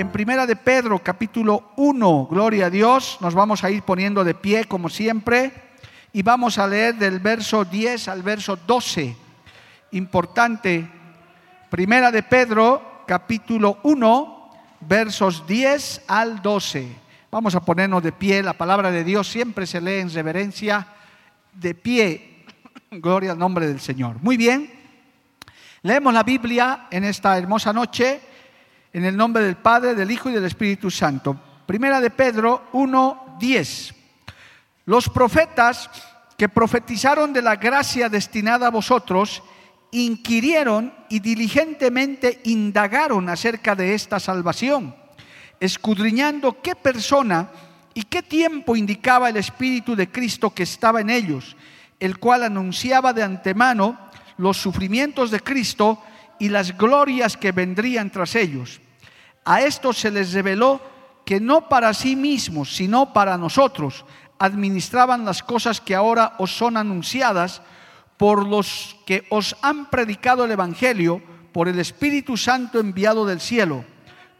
[0.00, 4.32] En Primera de Pedro, capítulo 1, gloria a Dios, nos vamos a ir poniendo de
[4.32, 5.52] pie como siempre.
[6.14, 9.14] Y vamos a leer del verso 10 al verso 12.
[9.90, 10.88] Importante,
[11.68, 14.50] Primera de Pedro, capítulo 1,
[14.88, 16.88] versos 10 al 12.
[17.30, 20.86] Vamos a ponernos de pie, la palabra de Dios siempre se lee en reverencia,
[21.52, 22.46] de pie,
[22.90, 24.16] gloria al nombre del Señor.
[24.22, 24.72] Muy bien,
[25.82, 28.29] leemos la Biblia en esta hermosa noche
[28.92, 31.38] en el nombre del Padre, del Hijo y del Espíritu Santo.
[31.66, 33.94] Primera de Pedro 1:10.
[34.86, 35.88] Los profetas
[36.36, 39.42] que profetizaron de la gracia destinada a vosotros,
[39.90, 44.94] inquirieron y diligentemente indagaron acerca de esta salvación,
[45.60, 47.50] escudriñando qué persona
[47.92, 51.56] y qué tiempo indicaba el Espíritu de Cristo que estaba en ellos,
[51.98, 53.98] el cual anunciaba de antemano
[54.38, 56.02] los sufrimientos de Cristo
[56.40, 58.80] y las glorias que vendrían tras ellos.
[59.44, 60.80] A estos se les reveló
[61.24, 64.04] que no para sí mismos, sino para nosotros,
[64.40, 67.62] administraban las cosas que ahora os son anunciadas
[68.16, 71.22] por los que os han predicado el Evangelio,
[71.52, 73.84] por el Espíritu Santo enviado del cielo,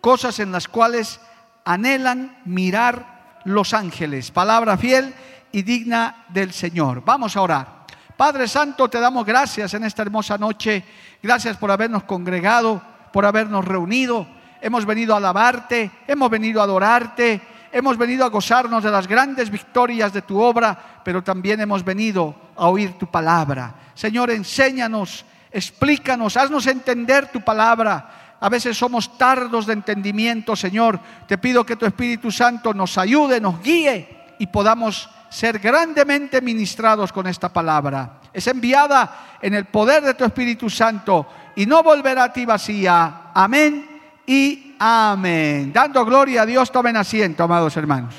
[0.01, 1.21] cosas en las cuales
[1.65, 4.31] anhelan mirar los ángeles.
[4.31, 5.15] Palabra fiel
[5.53, 7.03] y digna del Señor.
[7.05, 7.80] Vamos a orar.
[8.21, 10.85] Padre Santo, te damos gracias en esta hermosa noche.
[11.23, 12.83] Gracias por habernos congregado,
[13.15, 14.27] por habernos reunido.
[14.61, 17.41] Hemos venido a alabarte, hemos venido a adorarte,
[17.73, 22.35] hemos venido a gozarnos de las grandes victorias de tu obra, pero también hemos venido
[22.57, 23.75] a oír tu palabra.
[23.95, 28.37] Señor, enséñanos, explícanos, haznos entender tu palabra.
[28.39, 31.01] A veces somos tardos de entendimiento, Señor.
[31.27, 37.13] Te pido que tu Espíritu Santo nos ayude, nos guíe y podamos ser grandemente ministrados
[37.13, 38.21] con esta palabra.
[38.33, 41.27] Es enviada en el poder de tu Espíritu Santo
[41.57, 43.31] y no volverá a ti vacía.
[43.33, 43.89] Amén
[44.27, 45.73] y amén.
[45.73, 48.15] Dando gloria a Dios, tomen asiento, amados hermanos.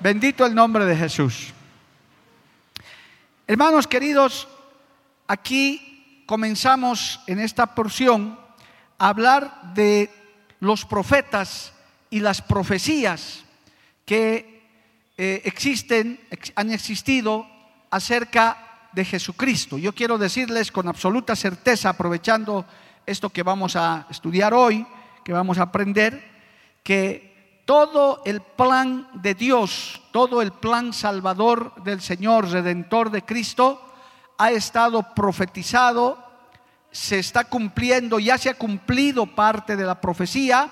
[0.00, 1.52] Bendito el nombre de Jesús.
[3.46, 4.48] Hermanos queridos,
[5.28, 8.38] aquí comenzamos en esta porción
[8.98, 10.10] a hablar de
[10.60, 11.72] los profetas
[12.08, 13.44] y las profecías
[14.06, 14.53] que
[15.16, 16.20] eh, existen,
[16.56, 17.46] han existido
[17.90, 19.78] acerca de Jesucristo.
[19.78, 22.64] Yo quiero decirles con absoluta certeza, aprovechando
[23.06, 24.86] esto que vamos a estudiar hoy,
[25.24, 26.22] que vamos a aprender,
[26.82, 33.80] que todo el plan de Dios, todo el plan salvador del Señor, redentor de Cristo,
[34.36, 36.18] ha estado profetizado,
[36.90, 40.70] se está cumpliendo, ya se ha cumplido parte de la profecía,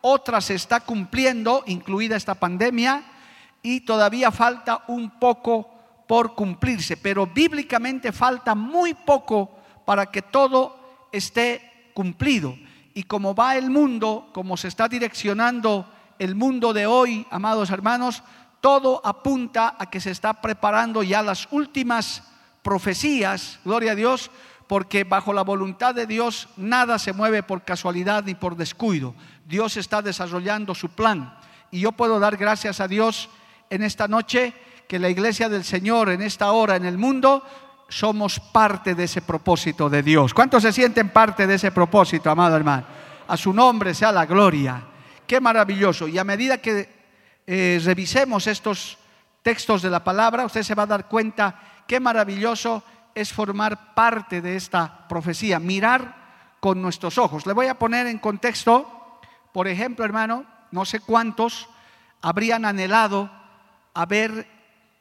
[0.00, 3.04] otra se está cumpliendo, incluida esta pandemia,
[3.62, 5.68] y todavía falta un poco
[6.06, 9.50] por cumplirse, pero bíblicamente falta muy poco
[9.84, 12.56] para que todo esté cumplido.
[12.94, 15.86] Y como va el mundo, como se está direccionando
[16.18, 18.22] el mundo de hoy, amados hermanos,
[18.60, 22.24] todo apunta a que se está preparando ya las últimas
[22.62, 24.30] profecías, gloria a Dios,
[24.66, 29.14] porque bajo la voluntad de Dios nada se mueve por casualidad ni por descuido.
[29.46, 31.36] Dios está desarrollando su plan.
[31.70, 33.28] Y yo puedo dar gracias a Dios
[33.70, 34.52] en esta noche
[34.88, 37.44] que la iglesia del Señor en esta hora en el mundo
[37.88, 40.34] somos parte de ese propósito de Dios.
[40.34, 42.84] ¿Cuántos se sienten parte de ese propósito, amado hermano?
[43.28, 44.82] A su nombre sea la gloria.
[45.26, 46.08] Qué maravilloso.
[46.08, 46.88] Y a medida que
[47.46, 48.98] eh, revisemos estos
[49.42, 52.82] textos de la palabra, usted se va a dar cuenta qué maravilloso
[53.14, 57.46] es formar parte de esta profecía, mirar con nuestros ojos.
[57.46, 59.20] Le voy a poner en contexto,
[59.52, 61.68] por ejemplo, hermano, no sé cuántos
[62.20, 63.39] habrían anhelado
[63.94, 64.46] haber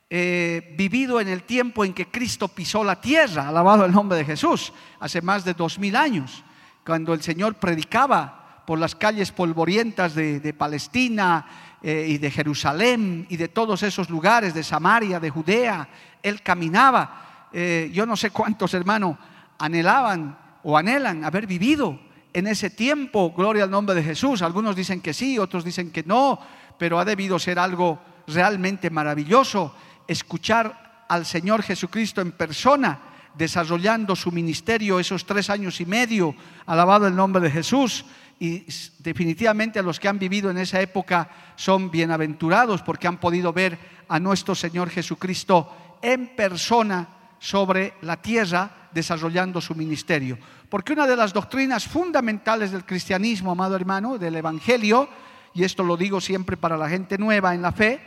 [0.09, 4.25] eh, vivido en el tiempo en que Cristo pisó la tierra, alabado el nombre de
[4.25, 6.43] Jesús, hace más de dos mil años,
[6.85, 13.37] cuando el Señor predicaba por las calles polvorientas de, Palestina eh, y de Jerusalén y
[13.37, 15.87] de todos esos lugares, de Samaria, de Judea,
[16.21, 17.47] Él caminaba.
[17.51, 19.17] Eh, yo no sé cuántos hermanos
[19.57, 21.99] anhelaban o anhelan haber vivido
[22.33, 24.41] en ese tiempo, gloria al nombre de Jesús.
[24.41, 26.39] Algunos dicen que sí, otros dicen que no,
[26.77, 27.99] pero ha debido ser algo
[28.33, 29.73] realmente maravilloso
[30.07, 32.99] escuchar al Señor Jesucristo en persona,
[33.35, 36.35] desarrollando su ministerio esos tres años y medio,
[36.65, 38.05] alabado el nombre de Jesús.
[38.39, 38.65] Y
[38.99, 43.77] definitivamente los que han vivido en esa época son bienaventurados porque han podido ver
[44.07, 47.07] a nuestro Señor Jesucristo en persona
[47.39, 50.37] sobre la tierra desarrollando su ministerio.
[50.69, 55.09] Porque una de las doctrinas fundamentales del cristianismo, amado hermano, del Evangelio,
[55.53, 57.99] y esto lo digo siempre para la gente nueva en la fe,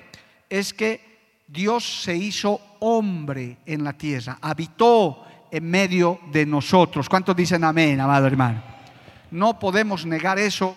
[0.48, 1.12] es que
[1.46, 7.08] Dios se hizo hombre en la tierra, habitó en medio de nosotros.
[7.08, 8.62] ¿Cuántos dicen amén, amado hermano?
[9.30, 10.76] No podemos negar eso.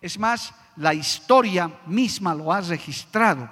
[0.00, 3.48] Es más, la historia misma lo ha registrado.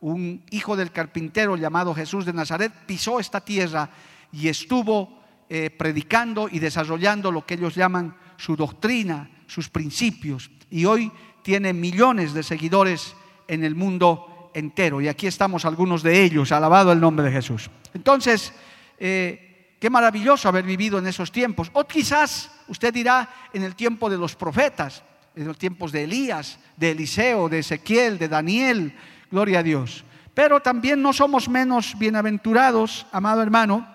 [0.00, 3.88] Un hijo del carpintero llamado Jesús de Nazaret pisó esta tierra
[4.32, 10.50] y estuvo eh, predicando y desarrollando lo que ellos llaman su doctrina, sus principios.
[10.70, 11.12] Y hoy
[11.42, 13.14] tiene millones de seguidores
[13.48, 15.00] en el mundo entero.
[15.00, 17.70] Y aquí estamos algunos de ellos, alabado el nombre de Jesús.
[17.94, 18.52] Entonces,
[18.98, 21.70] eh, qué maravilloso haber vivido en esos tiempos.
[21.72, 25.02] O quizás usted dirá en el tiempo de los profetas,
[25.34, 28.96] en los tiempos de Elías, de Eliseo, de Ezequiel, de Daniel,
[29.30, 30.04] gloria a Dios.
[30.34, 33.88] Pero también no somos menos bienaventurados, amado hermano,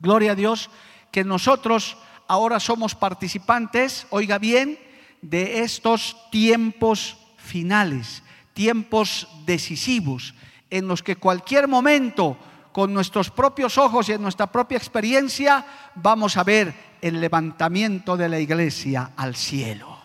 [0.00, 0.70] gloria a Dios,
[1.10, 1.96] que nosotros
[2.26, 4.78] ahora somos participantes, oiga bien,
[5.22, 8.22] de estos tiempos finales,
[8.52, 10.34] tiempos decisivos,
[10.70, 12.36] en los que cualquier momento,
[12.72, 18.28] con nuestros propios ojos y en nuestra propia experiencia, vamos a ver el levantamiento de
[18.28, 19.98] la iglesia al cielo.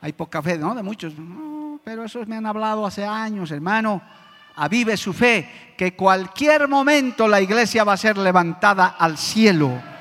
[0.00, 0.74] Hay poca fe, ¿no?
[0.74, 1.12] De muchos,
[1.84, 4.02] pero esos me han hablado hace años, hermano.
[4.56, 9.91] Avive su fe, que cualquier momento la iglesia va a ser levantada al cielo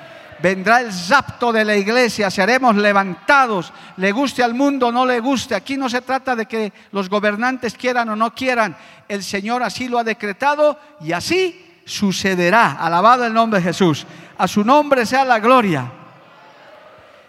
[0.42, 5.20] vendrá el zapto de la iglesia, seremos levantados, le guste al mundo o no le
[5.20, 5.56] guste.
[5.56, 8.76] Aquí no se trata de que los gobernantes quieran o no quieran,
[9.08, 12.74] el Señor así lo ha decretado y así sucederá.
[12.74, 14.06] Alabado el nombre de Jesús.
[14.38, 15.92] A su nombre sea la gloria.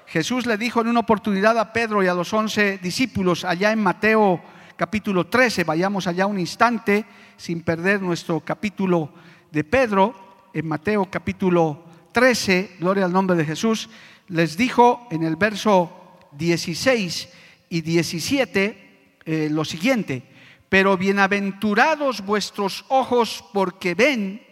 [0.07, 3.83] Jesús le dijo en una oportunidad a Pedro y a los once discípulos allá en
[3.83, 4.43] Mateo
[4.77, 7.05] capítulo 13, vayamos allá un instante
[7.37, 9.11] sin perder nuestro capítulo
[9.51, 10.15] de Pedro,
[10.53, 13.89] en Mateo capítulo 13, gloria al nombre de Jesús,
[14.29, 17.29] les dijo en el verso 16
[17.69, 20.23] y 17 eh, lo siguiente,
[20.69, 24.43] pero bienaventurados vuestros ojos porque ven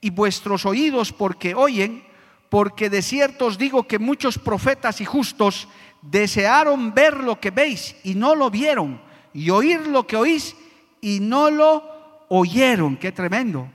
[0.00, 2.04] y vuestros oídos porque oyen,
[2.48, 5.68] porque de cierto os digo que muchos profetas y justos
[6.02, 9.00] desearon ver lo que veis y no lo vieron,
[9.34, 10.56] y oír lo que oís
[11.00, 12.96] y no lo oyeron.
[12.96, 13.68] Qué tremendo.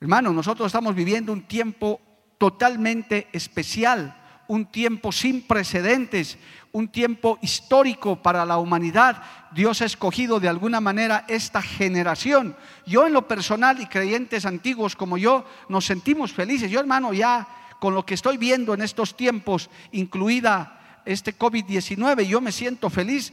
[0.00, 2.00] Hermano, nosotros estamos viviendo un tiempo
[2.44, 4.14] totalmente especial,
[4.48, 6.36] un tiempo sin precedentes,
[6.72, 9.22] un tiempo histórico para la humanidad.
[9.54, 12.54] Dios ha escogido de alguna manera esta generación.
[12.84, 16.70] Yo en lo personal y creyentes antiguos como yo nos sentimos felices.
[16.70, 17.48] Yo hermano ya
[17.80, 23.32] con lo que estoy viendo en estos tiempos, incluida este COVID-19, yo me siento feliz,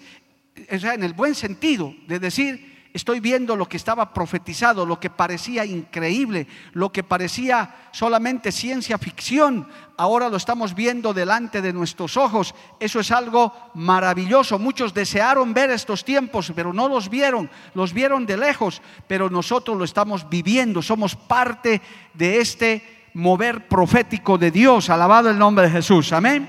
[0.56, 5.66] en el buen sentido de decir, estoy viendo lo que estaba profetizado, lo que parecía
[5.66, 9.68] increíble, lo que parecía solamente ciencia ficción,
[9.98, 12.54] ahora lo estamos viendo delante de nuestros ojos.
[12.80, 14.60] Eso es algo maravilloso.
[14.60, 19.78] Muchos desearon ver estos tiempos, pero no los vieron, los vieron de lejos, pero nosotros
[19.78, 21.82] lo estamos viviendo, somos parte
[22.14, 24.90] de este mover profético de Dios.
[24.90, 26.12] Alabado el nombre de Jesús.
[26.14, 26.48] Amén.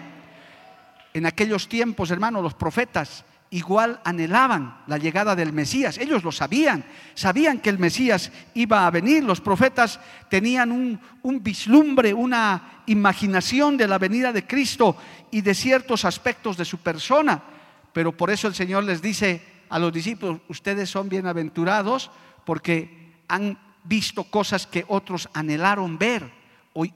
[1.15, 5.99] En aquellos tiempos, hermanos, los profetas igual anhelaban la llegada del Mesías.
[5.99, 9.23] Ellos lo sabían, sabían que el Mesías iba a venir.
[9.23, 10.99] Los profetas tenían un,
[11.43, 14.97] vislumbre, una imaginación de la venida de Cristo
[15.31, 17.43] y de ciertos aspectos de su persona.
[17.93, 22.11] Pero por eso el Señor les dice a los discípulos, ustedes son bienaventurados
[22.47, 26.31] porque han visto cosas que otros anhelaron ver,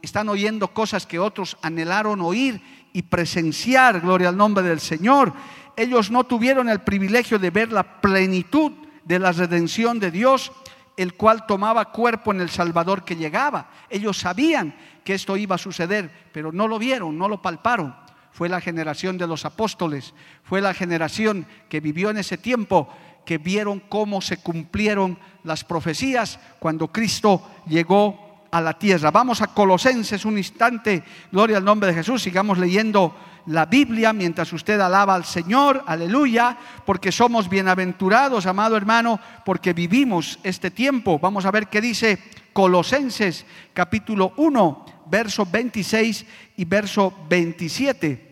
[0.00, 2.62] están oyendo cosas que otros anhelaron oír
[2.94, 5.34] y presenciar, gloria al nombre del Señor
[5.76, 8.72] ellos no tuvieron el privilegio de ver la plenitud
[9.04, 10.52] de la redención de Dios,
[10.96, 13.70] el cual tomaba cuerpo en el Salvador que llegaba.
[13.90, 17.94] Ellos sabían que esto iba a suceder, pero no lo vieron, no lo palparon.
[18.32, 22.88] Fue la generación de los apóstoles, fue la generación que vivió en ese tiempo,
[23.24, 29.10] que vieron cómo se cumplieron las profecías cuando Cristo llegó a la tierra.
[29.10, 33.14] Vamos a Colosenses un instante, gloria al nombre de Jesús, sigamos leyendo
[33.46, 40.38] la Biblia mientras usted alaba al Señor, aleluya, porque somos bienaventurados, amado hermano, porque vivimos
[40.42, 41.18] este tiempo.
[41.18, 42.18] Vamos a ver qué dice
[42.52, 46.26] Colosenses capítulo 1, verso 26
[46.56, 48.26] y verso 27.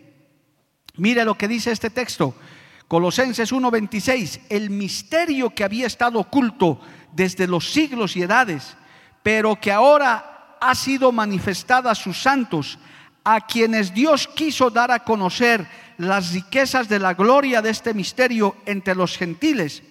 [0.97, 2.35] Mire lo que dice este texto.
[2.87, 6.79] Colosenses 1:26, el misterio que había estado oculto
[7.13, 8.77] desde los siglos y edades,
[9.25, 12.77] pero que ahora ha sido manifestada a sus santos,
[13.23, 15.65] a quienes Dios quiso dar a conocer
[15.97, 19.81] las riquezas de la gloria de este misterio entre los gentiles,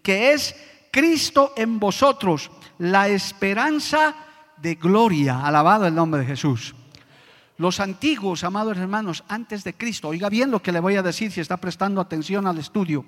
[0.00, 0.54] que es
[0.92, 4.14] Cristo en vosotros, la esperanza
[4.58, 5.44] de gloria.
[5.44, 6.76] Alabado el nombre de Jesús.
[7.56, 11.32] Los antiguos, amados hermanos, antes de Cristo, oiga bien lo que le voy a decir
[11.32, 13.04] si está prestando atención al estudio.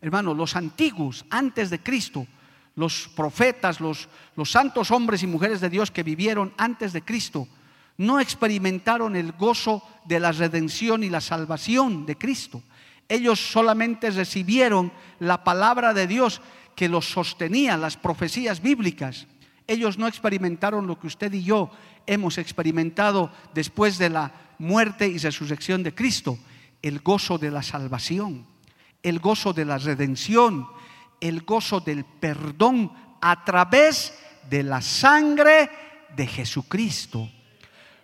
[0.00, 2.26] Hermanos, los antiguos, antes de Cristo,
[2.76, 4.08] los profetas, los,
[4.44, 7.48] santos hombres y mujeres de Dios que vivieron antes de Cristo,
[7.96, 12.62] no experimentaron el gozo de la redención y la salvación de Cristo.
[13.08, 16.42] Ellos solamente recibieron la palabra de Dios
[16.74, 19.26] que los sostenía, las profecías bíblicas.
[19.66, 21.70] Ellos no experimentaron lo que usted y yo
[22.06, 26.38] hemos experimentado después de la muerte y resurrección de Cristo,
[26.82, 28.46] el gozo de la salvación,
[29.02, 30.66] el gozo de la redención,
[31.20, 34.12] el gozo del perdón a través
[34.48, 35.70] de la sangre
[36.14, 37.28] de Jesucristo.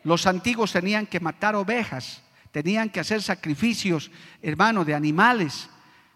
[0.04, 4.10] Los antiguos tenían que matar ovejas, tenían que hacer sacrificios,
[4.42, 5.68] hermano, de animales,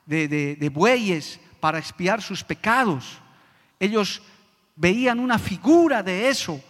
[0.04, 3.18] de, bueyes, para expiar sus pecados.
[3.78, 4.22] Ellos
[4.74, 6.60] veían una figura de eso,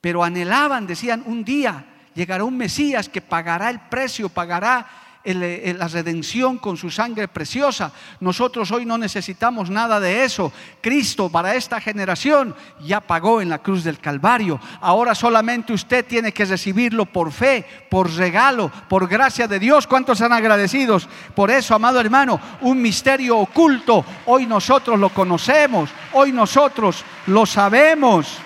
[0.00, 1.84] pero anhelaban, decían, un día
[2.14, 7.92] llegará un Mesías que pagará el precio, pagará la redención con su sangre preciosa.
[8.20, 10.52] Nosotros hoy no necesitamos nada de eso.
[10.80, 12.54] Cristo para esta generación
[12.84, 14.60] ya pagó en la cruz del Calvario.
[14.80, 19.86] Ahora solamente usted tiene que recibirlo por fe, por regalo, por gracia de Dios.
[19.86, 21.08] ¿Cuántos han agradecidos?
[21.34, 24.04] Por eso, amado hermano, un misterio oculto.
[24.26, 28.38] Hoy nosotros lo conocemos, hoy nosotros lo sabemos.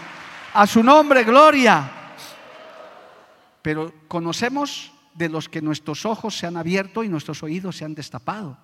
[0.54, 1.88] A su nombre, gloria.
[3.62, 7.94] Pero conocemos de los que nuestros ojos se han abierto y nuestros oídos se han
[7.94, 8.58] destapado.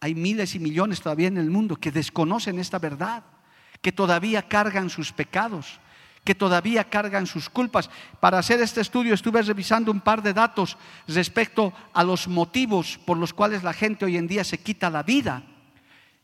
[0.00, 3.22] Hay miles y millones todavía en el mundo que desconocen esta verdad,
[3.80, 5.80] que todavía cargan sus pecados,
[6.24, 7.88] que todavía cargan sus culpas.
[8.20, 10.76] Para hacer este estudio estuve revisando un par de datos
[11.06, 15.02] respecto a los motivos por los cuales la gente hoy en día se quita la
[15.02, 15.44] vida.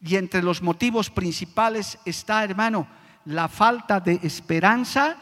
[0.04, 2.88] Y entre los motivos principales está, hermano,
[3.24, 5.16] la falta de esperanza,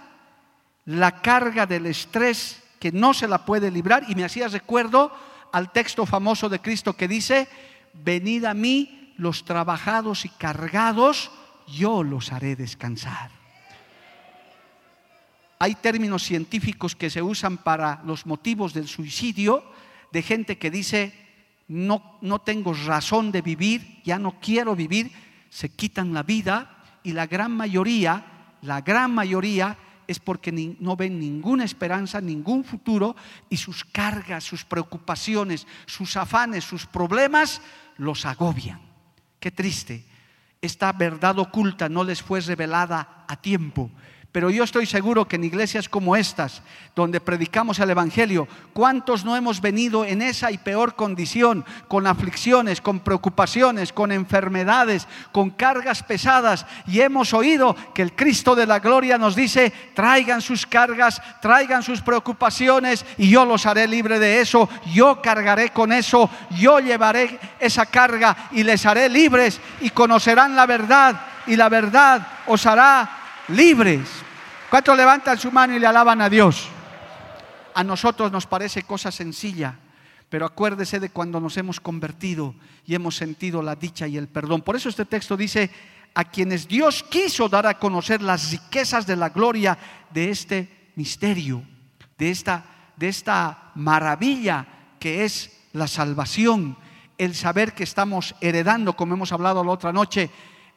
[0.86, 4.06] la carga del estrés que no se la puede librar.
[4.08, 5.12] Y me hacía recuerdo
[5.52, 7.46] al texto famoso de Cristo que dice,
[7.92, 11.30] venid a mí los trabajados y cargados,
[11.68, 13.30] yo los haré descansar.
[15.58, 19.62] Hay términos científicos que se usan para los motivos del suicidio,
[20.10, 21.12] de gente que dice,
[21.68, 25.12] no, no tengo razón de vivir, ya no quiero vivir,
[25.50, 28.24] se quitan la vida y la gran mayoría,
[28.62, 29.76] la gran mayoría
[30.10, 30.50] es porque
[30.80, 33.14] no ven ninguna esperanza, ningún futuro
[33.48, 37.62] y sus cargas, sus preocupaciones, sus afanes, sus problemas
[37.96, 38.80] los agobian.
[39.38, 40.04] Qué triste.
[40.60, 43.88] Esta verdad oculta no les fue revelada a tiempo
[44.32, 46.62] pero yo estoy seguro que en iglesias como estas,
[46.94, 52.80] donde predicamos el Evangelio, ¿cuántos no hemos venido en esa y peor condición, con aflicciones,
[52.80, 56.64] con preocupaciones, con enfermedades, con cargas pesadas?
[56.86, 61.82] Y hemos oído que el Cristo de la gloria nos dice, traigan sus cargas, traigan
[61.82, 67.36] sus preocupaciones y yo los haré libre de eso, yo cargaré con eso, yo llevaré
[67.58, 73.19] esa carga y les haré libres y conocerán la verdad y la verdad os hará
[73.50, 74.08] libres.
[74.68, 76.68] ¿Cuántos levantan su mano y le alaban a Dios?
[77.74, 79.76] A nosotros nos parece cosa sencilla,
[80.28, 82.54] pero acuérdese de cuando nos hemos convertido
[82.86, 84.62] y hemos sentido la dicha y el perdón.
[84.62, 85.70] Por eso este texto dice,
[86.14, 89.78] a quienes Dios quiso dar a conocer las riquezas de la gloria
[90.10, 91.62] de este misterio,
[92.18, 92.64] de esta,
[92.96, 94.66] de esta maravilla
[94.98, 96.76] que es la salvación,
[97.16, 100.30] el saber que estamos heredando, como hemos hablado la otra noche,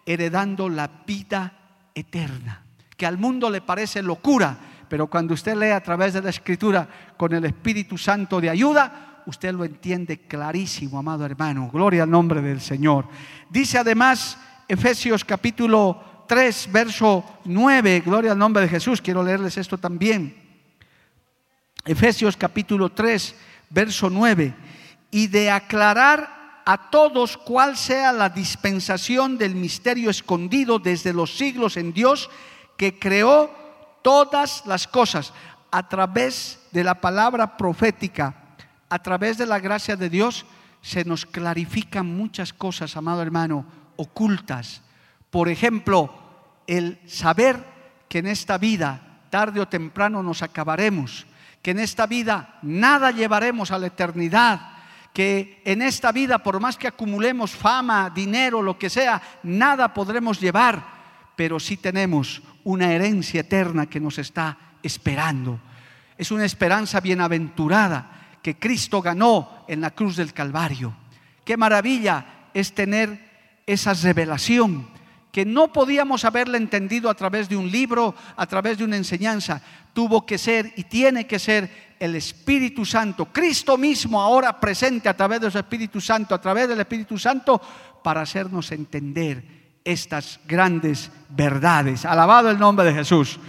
[0.05, 1.62] heredando la vida
[1.95, 2.63] eterna
[2.95, 4.57] que al mundo le parece locura,
[4.87, 9.23] pero cuando usted lee a través de la escritura con el Espíritu Santo de ayuda,
[9.25, 11.69] usted lo entiende clarísimo, amado hermano.
[11.71, 13.07] Gloria al nombre del Señor.
[13.49, 19.01] Dice además Efesios capítulo 3, verso 9, gloria al nombre de Jesús.
[19.01, 20.35] Quiero leerles esto también.
[21.85, 23.35] Efesios capítulo 3,
[23.69, 24.53] verso 9.
[25.11, 31.77] Y de aclarar a todos cuál sea la dispensación del misterio escondido desde los siglos
[31.77, 32.29] en Dios
[32.77, 33.51] que creó
[34.01, 35.33] todas las cosas
[35.71, 38.35] a través de la palabra profética,
[38.89, 40.45] a través de la gracia de Dios,
[40.81, 43.65] se nos clarifican muchas cosas, amado hermano,
[43.95, 44.81] ocultas.
[45.29, 46.13] Por ejemplo,
[46.67, 47.63] el saber
[48.07, 51.25] que en esta vida, tarde o temprano, nos acabaremos,
[51.61, 54.72] que en esta vida nada llevaremos a la eternidad,
[55.13, 60.41] que en esta vida, por más que acumulemos fama, dinero, lo que sea, nada podremos
[60.41, 60.83] llevar,
[61.35, 65.59] pero sí tenemos una herencia eterna que nos está esperando.
[66.17, 70.93] Es una esperanza bienaventurada que Cristo ganó en la cruz del Calvario.
[71.45, 73.31] Qué maravilla es tener
[73.65, 74.87] esa revelación
[75.33, 79.59] que no podíamos haberla entendido a través de un libro, a través de una enseñanza.
[79.91, 85.17] Tuvo que ser y tiene que ser el Espíritu Santo, Cristo mismo ahora presente a
[85.17, 87.59] través del Espíritu Santo, a través del Espíritu Santo,
[88.03, 92.05] para hacernos entender estas grandes verdades.
[92.05, 93.39] Alabado el nombre de Jesús.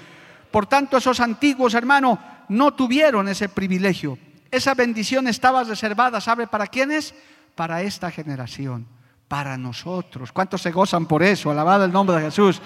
[0.50, 4.16] Por tanto, esos antiguos hermanos no tuvieron ese privilegio.
[4.50, 7.14] Esa bendición estaba reservada, ¿sabe para quiénes?
[7.54, 8.93] Para esta generación
[9.28, 10.32] para nosotros.
[10.32, 11.50] ¿Cuántos se gozan por eso?
[11.50, 12.60] Alabado el nombre de Jesús.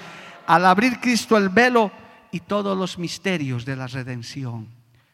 [0.46, 1.90] Al abrir Cristo el velo
[2.30, 4.68] y todos los misterios de la redención.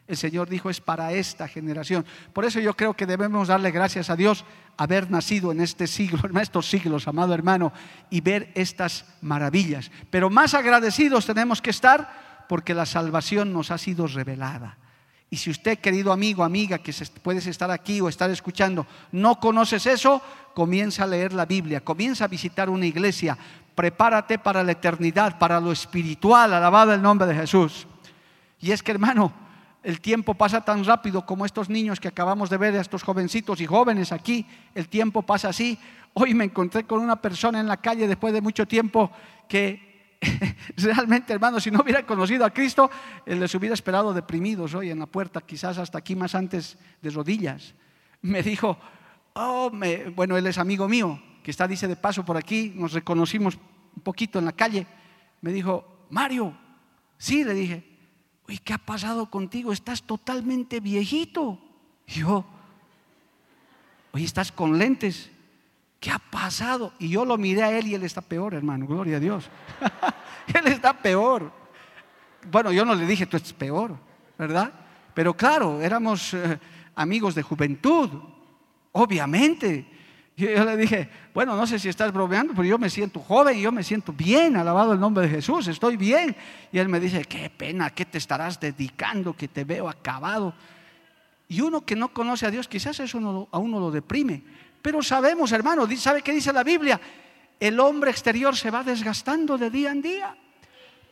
[0.07, 2.05] El Señor dijo es para esta generación.
[2.31, 4.45] Por eso yo creo que debemos darle gracias a Dios
[4.77, 7.73] haber nacido en este siglo, en estos siglos, amado hermano,
[8.09, 9.89] y ver estas maravillas.
[10.11, 14.77] Pero más agradecidos tenemos que estar porque la salvación nos ha sido revelada.
[15.29, 19.85] Y si usted, querido amigo, amiga, que puedes estar aquí o estar escuchando, no conoces
[19.85, 20.21] eso,
[20.53, 23.37] comienza a leer la Biblia, comienza a visitar una iglesia,
[23.73, 27.87] prepárate para la eternidad, para lo espiritual, alabado el nombre de Jesús.
[28.61, 29.33] Y es que, hermano,
[29.83, 33.65] el tiempo pasa tan rápido como estos niños que acabamos de ver, estos jovencitos y
[33.65, 35.77] jóvenes aquí, el tiempo pasa así.
[36.13, 39.11] Hoy me encontré con una persona en la calle después de mucho tiempo
[39.47, 39.84] que
[40.77, 42.89] realmente, hermano, si no hubiera conocido a Cristo,
[43.25, 47.75] les hubiera esperado deprimidos hoy en la puerta, quizás hasta aquí más antes de rodillas.
[48.21, 48.77] Me dijo,
[49.33, 49.71] oh,
[50.15, 53.57] bueno, él es amigo mío, que está, dice, de paso por aquí, nos reconocimos
[53.95, 54.87] un poquito en la calle.
[55.41, 56.57] Me dijo, Mario,
[57.17, 57.83] sí, le dije,
[58.47, 59.71] uy, ¿qué ha pasado contigo?
[59.71, 61.59] Estás totalmente viejito.
[62.07, 62.45] Y yo,
[64.11, 65.31] oye, estás con lentes.
[66.05, 66.93] ¿Qué ha pasado?
[66.99, 69.49] Y yo lo miré a él y él está peor, hermano, gloria a Dios.
[70.53, 71.51] él está peor.
[72.51, 73.97] Bueno, yo no le dije, tú estás peor,
[74.37, 74.71] ¿verdad?
[75.15, 76.59] Pero claro, éramos eh,
[76.93, 78.07] amigos de juventud,
[78.91, 79.83] obviamente.
[80.37, 83.57] Yo, yo le dije, bueno, no sé si estás bromeando, pero yo me siento joven
[83.57, 86.35] y yo me siento bien, alabado el nombre de Jesús, estoy bien.
[86.71, 89.35] Y él me dice, qué pena, ¿qué te estarás dedicando?
[89.35, 90.53] Que te veo acabado.
[91.47, 94.43] Y uno que no conoce a Dios, quizás eso a uno lo deprime.
[94.85, 97.01] Pero sabemos, hermano, ¿sabe qué dice la Biblia?
[97.59, 100.37] El hombre exterior se va desgastando de día en día.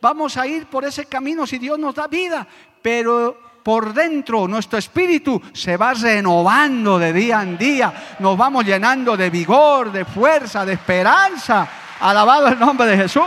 [0.00, 2.46] Vamos a ir por ese camino si Dios nos da vida,
[2.80, 8.16] pero por dentro nuestro espíritu se va renovando de día en día.
[8.20, 11.68] Nos vamos llenando de vigor, de fuerza, de esperanza.
[11.98, 13.24] Alabado el nombre de Jesús.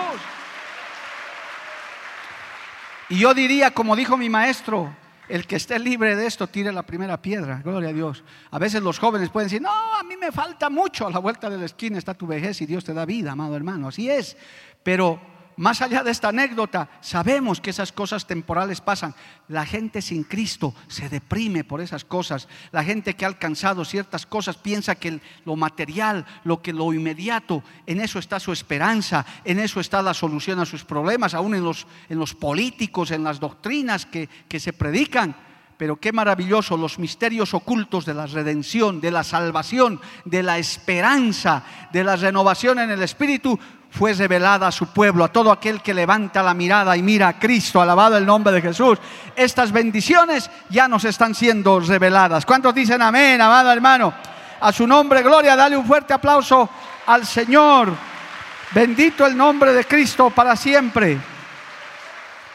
[3.10, 4.96] Y yo diría, como dijo mi maestro,
[5.30, 7.62] el que esté libre de esto, tire la primera piedra.
[7.64, 8.24] Gloria a Dios.
[8.52, 11.08] A veces los jóvenes pueden decir, no, a mí me falta mucho.
[11.08, 13.56] A la vuelta de la esquina está tu vejez y Dios te da vida, amado
[13.56, 13.90] hermano.
[13.90, 14.38] Así es.
[14.84, 15.20] Pero
[15.58, 19.16] más allá de esta anécdota, sabemos que esas cosas temporales pasan.
[19.48, 22.48] La gente sin Cristo se deprime por esas cosas.
[22.72, 27.64] La gente que ha alcanzado ciertas cosas piensa que lo material, lo que lo inmediato,
[27.88, 31.64] en eso está su esperanza, en eso está la solución a sus problemas, aún en
[31.64, 35.47] los, en los políticos, en las doctrinas que, que se predican.
[35.78, 41.64] Pero qué maravilloso los misterios ocultos de la redención, de la salvación, de la esperanza,
[41.92, 43.60] de la renovación en el Espíritu
[43.90, 47.40] fue revelada a su pueblo, a todo aquel que levanta la mirada y mira a
[47.40, 49.00] Cristo, alabado el nombre de Jesús.
[49.36, 52.46] Estas bendiciones ya nos están siendo reveladas.
[52.46, 54.14] ¿Cuántos dicen amén, amado hermano?
[54.60, 56.70] A su nombre, gloria, dale un fuerte aplauso
[57.06, 57.94] al Señor.
[58.72, 61.18] Bendito el nombre de Cristo para siempre.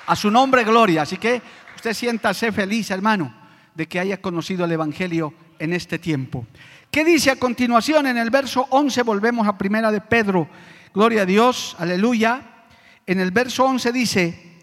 [0.06, 1.02] A su nombre, gloria.
[1.02, 1.40] Así que
[1.82, 3.34] usted siéntase feliz, hermano,
[3.74, 6.46] de que haya conocido el Evangelio en este tiempo.
[6.92, 9.02] ¿Qué dice a continuación en el verso 11?
[9.02, 10.48] Volvemos a primera de Pedro
[10.94, 12.40] Gloria a Dios, aleluya.
[13.04, 14.60] En el verso 11 dice,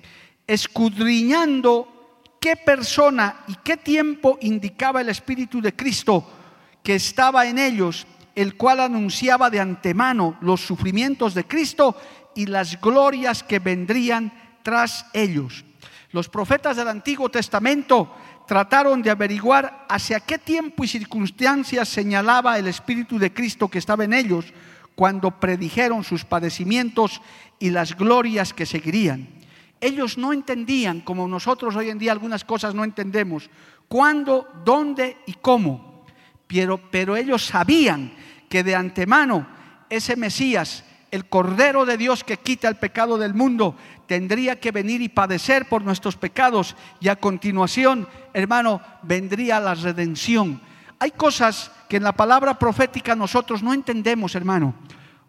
[0.47, 6.25] escudriñando qué persona y qué tiempo indicaba el Espíritu de Cristo
[6.82, 11.97] que estaba en ellos, el cual anunciaba de antemano los sufrimientos de Cristo
[12.34, 14.32] y las glorias que vendrían
[14.63, 15.65] tras ellos.
[16.12, 18.12] Los profetas del Antiguo Testamento
[18.48, 24.06] trataron de averiguar hacia qué tiempo y circunstancias señalaba el Espíritu de Cristo que estaba
[24.06, 24.45] en ellos
[24.95, 27.22] cuando predijeron sus padecimientos
[27.60, 29.30] y las glorias que seguirían.
[29.82, 33.50] Ellos no entendían, como nosotros hoy en día algunas cosas no entendemos,
[33.88, 36.06] cuándo, dónde y cómo.
[36.48, 38.12] Pero, pero ellos sabían
[38.50, 39.48] que de antemano
[39.89, 45.02] ese Mesías, el Cordero de Dios que quita el pecado del mundo, tendría que venir
[45.02, 50.62] y padecer por nuestros pecados y a continuación, hermano, vendría la redención.
[51.00, 54.76] Hay cosas que en la palabra profética nosotros no entendemos, hermano.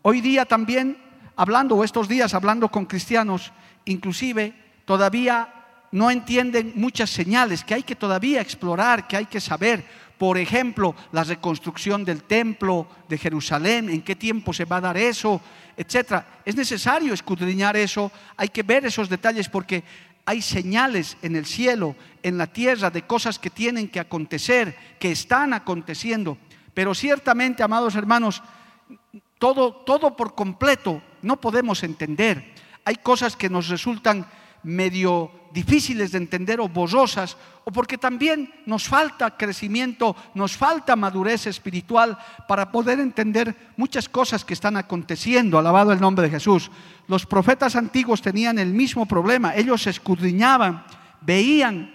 [0.03, 0.99] Hoy día también,
[1.37, 3.53] hablando, o estos días hablando con cristianos,
[3.85, 5.55] inclusive todavía
[5.93, 9.85] no entienden muchas señales que hay que todavía explorar, que hay que saber.
[10.21, 14.99] Por ejemplo, la reconstrucción del templo de Jerusalén, en qué tiempo se va a dar
[14.99, 15.41] eso,
[15.79, 16.43] etcétera.
[16.45, 19.83] Es necesario escudriñar eso, hay que ver esos detalles porque
[20.27, 25.11] hay señales en el cielo, en la tierra, de cosas que tienen que acontecer, que
[25.11, 26.37] están aconteciendo.
[26.75, 28.43] Pero ciertamente, amados hermanos,
[29.39, 32.53] todo, todo por completo no podemos entender.
[32.85, 34.27] Hay cosas que nos resultan
[34.65, 41.47] medio difíciles de entender o borrosas, o porque también nos falta crecimiento, nos falta madurez
[41.47, 45.59] espiritual para poder entender muchas cosas que están aconteciendo.
[45.59, 46.71] Alabado el nombre de Jesús.
[47.09, 50.85] Los profetas antiguos tenían el mismo problema, ellos escudriñaban,
[51.21, 51.95] veían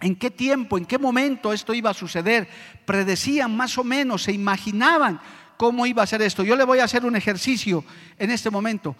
[0.00, 2.48] en qué tiempo, en qué momento esto iba a suceder,
[2.84, 5.20] predecían más o menos, se imaginaban
[5.56, 6.42] cómo iba a ser esto.
[6.42, 7.84] Yo le voy a hacer un ejercicio
[8.18, 8.96] en este momento.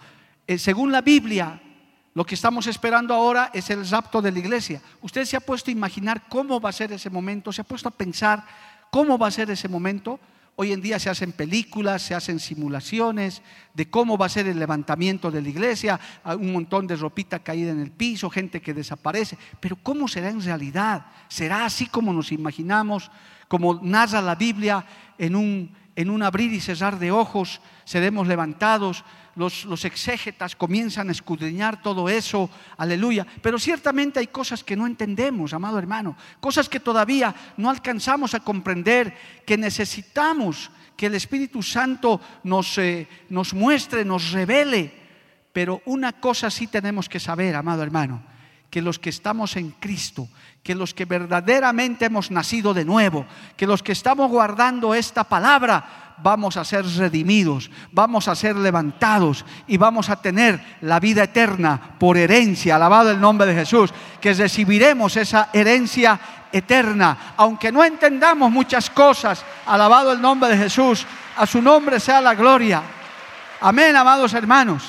[0.47, 1.61] Eh, según la Biblia,
[2.15, 4.81] lo que estamos esperando ahora es el rapto de la iglesia.
[5.01, 7.89] Usted se ha puesto a imaginar cómo va a ser ese momento, se ha puesto
[7.89, 8.45] a pensar
[8.89, 10.17] cómo va a ser ese momento.
[10.55, 13.41] Hoy en día se hacen películas, se hacen simulaciones
[13.73, 17.71] de cómo va a ser el levantamiento de la iglesia, un montón de ropita caída
[17.71, 19.37] en el piso, gente que desaparece.
[19.59, 21.07] Pero ¿cómo será en realidad?
[21.27, 23.11] ¿Será así como nos imaginamos,
[23.49, 24.85] como narra la Biblia
[25.17, 27.61] en un, en un abrir y cesar de ojos?
[27.85, 29.03] Seremos levantados
[29.35, 33.27] los, exégetas comienzan a escudriñar todo eso, aleluya.
[33.41, 38.39] Pero ciertamente hay cosas que no entendemos, amado hermano, cosas que todavía no alcanzamos a
[38.39, 39.13] comprender,
[39.45, 44.93] que necesitamos que el Espíritu Santo nos, eh, nos muestre, nos revele.
[45.51, 48.23] Pero una cosa sí tenemos que saber, amado hermano,
[48.75, 50.27] que los que estamos en Cristo,
[50.61, 56.15] que los que verdaderamente hemos nacido de nuevo, que los que estamos guardando esta palabra,
[56.17, 61.95] vamos a ser redimidos, vamos a ser levantados y vamos a tener la vida eterna
[61.97, 62.75] por herencia.
[62.75, 66.19] Alabado el nombre de Jesús, que recibiremos esa herencia
[66.51, 69.45] eterna, aunque no entendamos muchas cosas.
[69.67, 71.07] Alabado el nombre de Jesús,
[71.37, 72.83] a su nombre sea la gloria.
[73.61, 74.83] Amén, amados hermanos.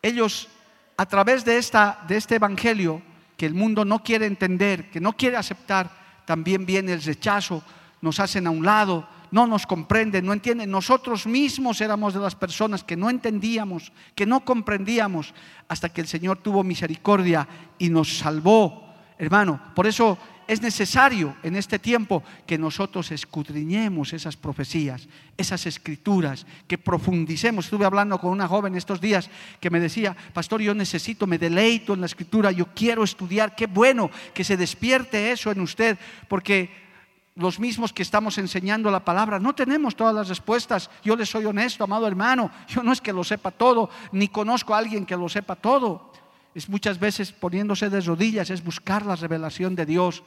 [0.00, 0.48] Ellos,
[1.00, 3.00] a través de, esta, de este evangelio
[3.38, 5.90] que el mundo no quiere entender, que no quiere aceptar,
[6.26, 7.62] también viene el rechazo,
[8.02, 10.70] nos hacen a un lado, no nos comprenden, no entienden.
[10.70, 15.32] Nosotros mismos éramos de las personas que no entendíamos, que no comprendíamos,
[15.68, 18.92] hasta que el Señor tuvo misericordia y nos salvó.
[19.16, 20.18] Hermano, por eso
[20.50, 27.66] es necesario en este tiempo que nosotros escudriñemos esas profecías, esas escrituras, que profundicemos.
[27.66, 31.94] Estuve hablando con una joven estos días que me decía, pastor, yo necesito, me deleito
[31.94, 36.68] en la escritura, yo quiero estudiar, qué bueno que se despierte eso en usted, porque
[37.36, 40.90] los mismos que estamos enseñando la palabra, no tenemos todas las respuestas.
[41.04, 44.74] Yo le soy honesto, amado hermano, yo no es que lo sepa todo, ni conozco
[44.74, 46.09] a alguien que lo sepa todo.
[46.54, 50.22] Es muchas veces poniéndose de rodillas, es buscar la revelación de Dios.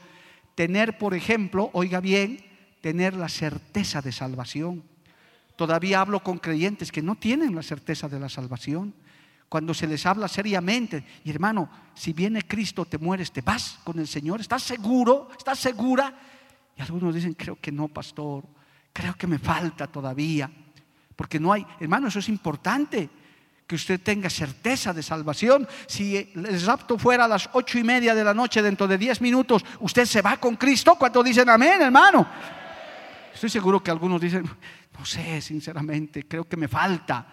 [0.54, 2.44] Tener, por ejemplo, oiga bien,
[2.80, 4.82] tener la certeza de salvación.
[5.56, 8.94] Todavía hablo con creyentes que no tienen la certeza de la salvación.
[9.48, 13.98] Cuando se les habla seriamente, y hermano, si viene Cristo, te mueres, te vas con
[13.98, 15.28] el Señor, ¿estás seguro?
[15.36, 16.12] ¿Estás segura?
[16.76, 18.44] Y algunos dicen, creo que no, pastor,
[18.92, 20.50] creo que me falta todavía.
[21.14, 23.08] Porque no hay, hermano, eso es importante,
[23.66, 25.66] que usted tenga certeza de salvación.
[25.86, 29.20] Si el rapto fuera a las ocho y media de la noche, dentro de diez
[29.20, 30.96] minutos, usted se va con Cristo.
[30.96, 32.26] ¿Cuánto dicen amén, hermano?
[33.32, 34.44] Estoy seguro que algunos dicen,
[34.98, 37.26] no sé, sinceramente, creo que me falta.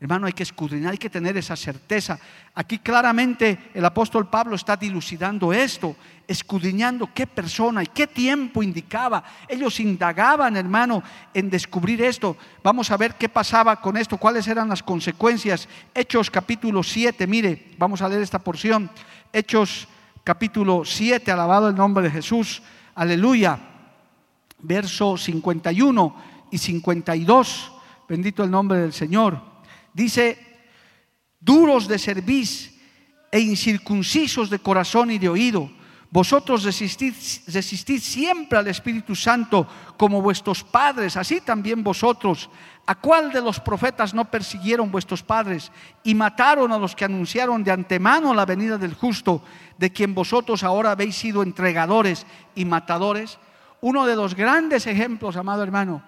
[0.00, 2.18] Hermano, hay que escudriñar, hay que tener esa certeza.
[2.54, 9.22] Aquí claramente el apóstol Pablo está dilucidando esto, escudriñando qué persona y qué tiempo indicaba.
[9.48, 11.02] Ellos indagaban, hermano,
[11.32, 12.36] en descubrir esto.
[12.62, 15.68] Vamos a ver qué pasaba con esto, cuáles eran las consecuencias.
[15.94, 18.90] Hechos capítulo 7, mire, vamos a leer esta porción.
[19.32, 19.88] Hechos
[20.24, 22.62] capítulo 7, alabado el nombre de Jesús,
[22.96, 23.58] aleluya.
[24.58, 26.16] Verso 51
[26.50, 27.72] y 52,
[28.08, 29.53] bendito el nombre del Señor.
[29.94, 30.36] Dice,
[31.40, 32.74] duros de cerviz
[33.30, 35.70] e incircuncisos de corazón y de oído.
[36.10, 37.14] Vosotros resistid,
[37.48, 42.50] resistid siempre al Espíritu Santo como vuestros padres, así también vosotros.
[42.86, 45.72] ¿A cuál de los profetas no persiguieron vuestros padres
[46.04, 49.42] y mataron a los que anunciaron de antemano la venida del justo,
[49.78, 53.38] de quien vosotros ahora habéis sido entregadores y matadores?
[53.80, 56.02] Uno de los grandes ejemplos, amado hermano,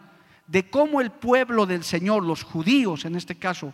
[0.46, 3.72] de cómo el pueblo del Señor, los judíos en este caso,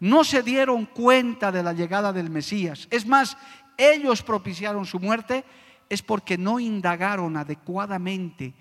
[0.00, 2.88] no se dieron cuenta de la llegada del Mesías.
[2.90, 3.36] Es más,
[3.76, 5.44] ellos propiciaron su muerte,
[5.88, 8.54] es porque no indagaron adecuadamente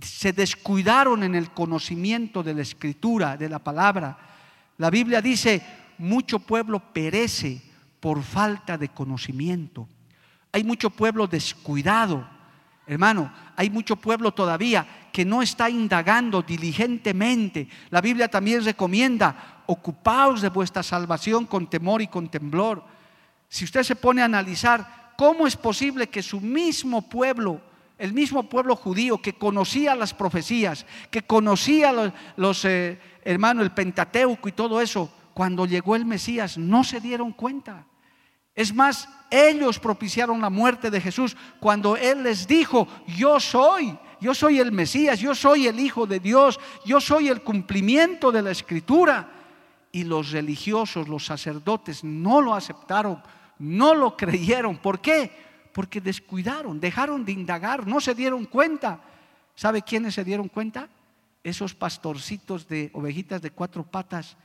[0.00, 4.18] se descuidaron en el conocimiento de la escritura, de la palabra.
[4.78, 5.62] La Biblia dice,
[5.98, 7.60] mucho pueblo perece
[7.98, 9.88] por falta de conocimiento.
[10.52, 12.28] Hay mucho pueblo descuidado.
[12.90, 17.68] Hermano, hay mucho pueblo todavía que no está indagando diligentemente.
[17.88, 22.82] La Biblia también recomienda, ocupaos de vuestra salvación con temor y con temblor.
[23.48, 27.60] Si usted se pone a analizar cómo es posible que su mismo pueblo,
[27.96, 34.48] el mismo pueblo judío que conocía las profecías, que conocía los, los eh, el Pentateuco
[34.48, 37.86] y todo eso, cuando llegó el Mesías no se dieron cuenta.
[38.54, 44.34] Es más, ellos propiciaron la muerte de Jesús cuando Él les dijo, yo soy, yo
[44.34, 48.50] soy el Mesías, yo soy el Hijo de Dios, yo soy el cumplimiento de la
[48.50, 49.30] Escritura.
[49.92, 53.22] Y los religiosos, los sacerdotes, no lo aceptaron,
[53.58, 54.76] no lo creyeron.
[54.78, 55.30] ¿Por qué?
[55.72, 59.00] Porque descuidaron, dejaron de indagar, no se dieron cuenta.
[59.54, 60.88] ¿Sabe quiénes se dieron cuenta?
[61.42, 64.36] Esos pastorcitos de ovejitas de cuatro patas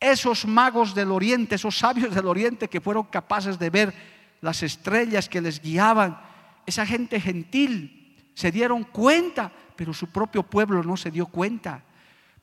[0.00, 3.94] esos magos del oriente, esos sabios del oriente que fueron capaces de ver
[4.40, 6.20] las estrellas que les guiaban,
[6.66, 11.82] esa gente gentil se dieron cuenta, pero su propio pueblo no se dio cuenta.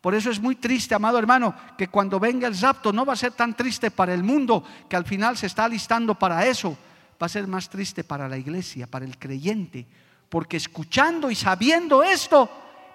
[0.02, 3.18] Por eso es muy triste, amado hermano, que cuando venga el rapto no va a
[3.18, 6.78] ser tan triste para el mundo que al final se está alistando para eso,
[7.22, 9.88] va a ser más triste para la iglesia, para el creyente,
[10.30, 12.50] porque escuchando y sabiendo esto,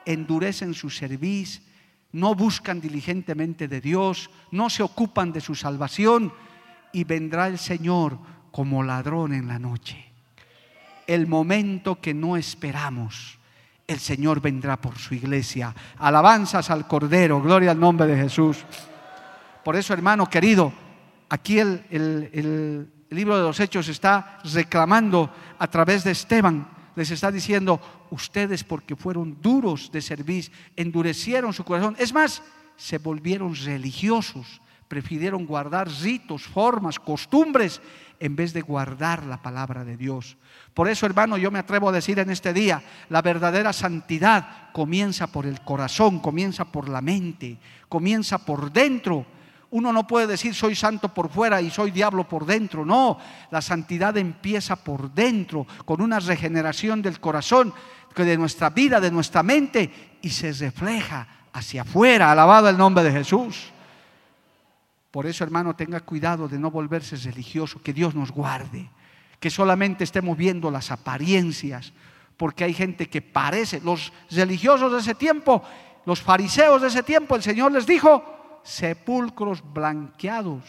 [0.05, 1.70] endurecen su servicio
[2.13, 6.33] no buscan diligentemente de Dios, no se ocupan de su salvación
[6.93, 8.19] y vendrá el Señor
[8.51, 10.13] como ladrón en la noche.
[11.07, 13.39] El momento que no esperamos,
[13.87, 15.75] el Señor vendrá por su iglesia.
[15.99, 18.65] Alabanzas al Cordero, gloria al nombre de Jesús.
[19.65, 20.73] Por eso, hermano querido,
[21.29, 26.69] aquí el, libro de los Hechos está reclamando a través de Esteban
[27.01, 31.97] les está diciendo, ustedes porque fueron duros de servir, endurecieron su corazón.
[31.99, 32.43] Es más,
[32.77, 37.81] se volvieron religiosos, prefirieron guardar ritos, formas, costumbres,
[38.19, 40.37] en vez de guardar la palabra de Dios.
[40.75, 45.29] Por eso, hermano, yo me atrevo a decir en este día, la verdadera santidad comienza
[45.29, 47.57] por el corazón, comienza por la mente,
[47.89, 49.25] comienza por dentro
[49.73, 52.85] uno no puede decir soy santo por fuera y soy diablo por dentro.
[52.85, 53.19] No,
[53.51, 57.73] la santidad empieza por dentro, con una regeneración del corazón,
[58.17, 62.33] de nuestra vida, de nuestra mente, y se refleja hacia afuera.
[62.33, 63.71] Alabado el nombre de Jesús.
[65.11, 68.91] Por eso, hermano, tenga cuidado de no volverse religioso, que Dios nos guarde,
[69.39, 71.93] que solamente estemos viendo las apariencias,
[72.37, 75.63] porque hay gente que parece, los religiosos de ese tiempo,
[76.07, 80.63] los fariseos de ese tiempo, el Señor les dijo, sepulcros blanqueados.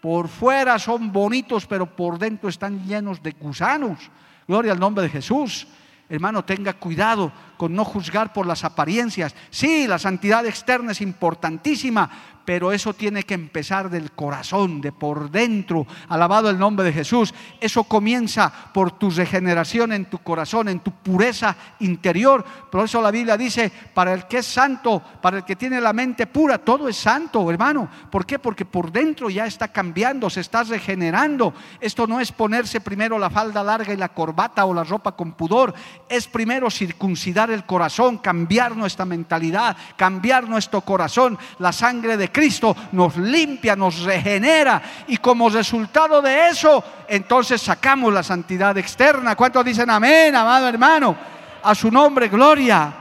[0.00, 4.10] Por fuera son bonitos, pero por dentro están llenos de gusanos.
[4.46, 5.66] Gloria al nombre de Jesús.
[6.08, 9.34] Hermano, tenga cuidado con no juzgar por las apariencias.
[9.50, 12.10] Sí, la santidad externa es importantísima,
[12.48, 15.86] pero eso tiene que empezar del corazón, de por dentro.
[16.08, 17.34] Alabado el nombre de Jesús.
[17.60, 22.42] Eso comienza por tu regeneración en tu corazón, en tu pureza interior.
[22.70, 25.92] Por eso la Biblia dice, para el que es santo, para el que tiene la
[25.92, 27.86] mente pura, todo es santo, hermano.
[28.10, 28.38] ¿Por qué?
[28.38, 31.52] Porque por dentro ya está cambiando, se está regenerando.
[31.80, 35.32] Esto no es ponerse primero la falda larga y la corbata o la ropa con
[35.32, 35.74] pudor.
[36.08, 41.36] Es primero circuncidar el corazón, cambiar nuestra mentalidad, cambiar nuestro corazón.
[41.58, 48.14] La sangre de Cristo nos limpia, nos regenera y como resultado de eso, entonces sacamos
[48.14, 49.34] la santidad externa.
[49.34, 51.16] ¿Cuántos dicen amén, amado hermano?
[51.64, 52.94] A su nombre, gloria.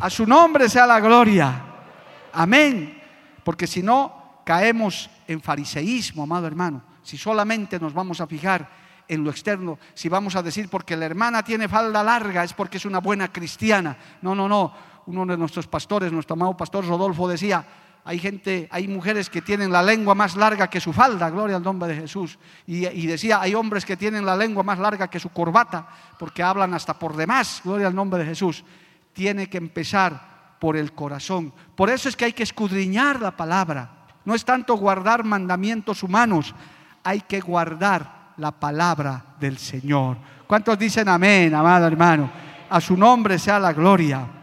[0.00, 1.62] A su nombre sea la gloria.
[2.32, 3.00] Amén.
[3.44, 6.82] Porque si no, caemos en fariseísmo, amado hermano.
[7.04, 8.68] Si solamente nos vamos a fijar
[9.06, 12.78] en lo externo, si vamos a decir porque la hermana tiene falda larga es porque
[12.78, 13.96] es una buena cristiana.
[14.22, 14.90] No, no, no.
[15.06, 17.64] Uno de nuestros pastores, nuestro amado pastor Rodolfo decía,
[18.04, 21.62] hay gente, hay mujeres que tienen la lengua más larga que su falda, gloria al
[21.62, 22.38] nombre de Jesús.
[22.66, 25.86] Y, decía, hay hombres que tienen la lengua más larga que su corbata,
[26.18, 28.64] porque hablan hasta por demás, gloria al nombre de Jesús.
[29.12, 31.52] Tiene que empezar por el corazón.
[31.74, 34.06] Por eso es que hay que escudriñar la palabra.
[34.24, 36.54] No es tanto guardar mandamientos humanos,
[37.04, 40.16] hay que guardar la palabra del Señor.
[40.46, 42.30] ¿Cuántos dicen amén, amado hermano?
[42.70, 44.39] A su nombre sea la gloria.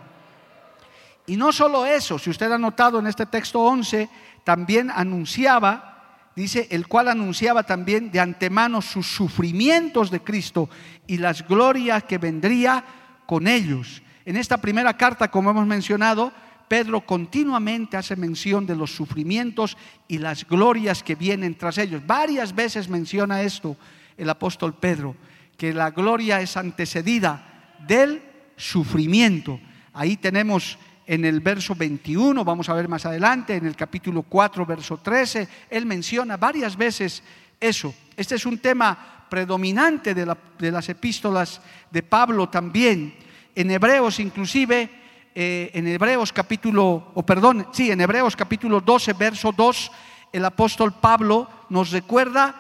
[1.30, 4.10] Y no solo eso, si usted ha notado en este texto 11,
[4.46, 10.70] también anunciaba, dice, el cual anunciaba también de antemano sus sufrimientos de Cristo
[11.06, 12.82] y las glorias que vendría
[13.26, 14.02] con ellos.
[14.24, 16.32] En esta primera carta, como hemos mencionado,
[16.70, 19.76] Pedro continuamente hace mención de los sufrimientos
[20.08, 22.08] y las glorias que vienen tras ellos.
[22.08, 23.76] Varias veces menciona esto
[24.16, 25.14] el apóstol Pedro,
[25.58, 28.22] que la gloria es antecedida del
[28.56, 29.60] sufrimiento.
[29.94, 34.66] Ahí tenemos en el verso 21, vamos a ver más adelante, en el capítulo 4,
[34.66, 37.24] verso 13, él menciona varias veces
[37.60, 37.96] eso.
[38.18, 40.26] Este es un tema predominante de,
[40.72, 43.16] las epístolas de Pablo también.
[43.56, 44.90] En Hebreos inclusive,
[45.34, 49.92] eh, en Hebreos capítulo, o perdón, sí, en Hebreos capítulo 12, verso 2,
[50.34, 52.54] el apóstol Pablo nos recuerda,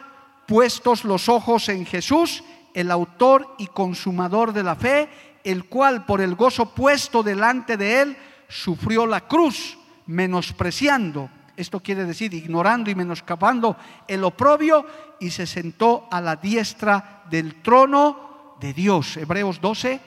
[0.47, 5.09] puestos los ojos en Jesús, el autor y consumador de la fe,
[5.43, 12.05] el cual por el gozo puesto delante de él, sufrió la cruz, menospreciando, esto quiere
[12.05, 14.85] decir ignorando y menoscapando el oprobio,
[15.19, 19.17] y se sentó a la diestra del trono de Dios.
[19.17, 19.99] Hebreos 12,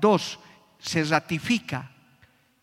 [0.00, 0.38] 2,
[0.78, 1.90] se ratifica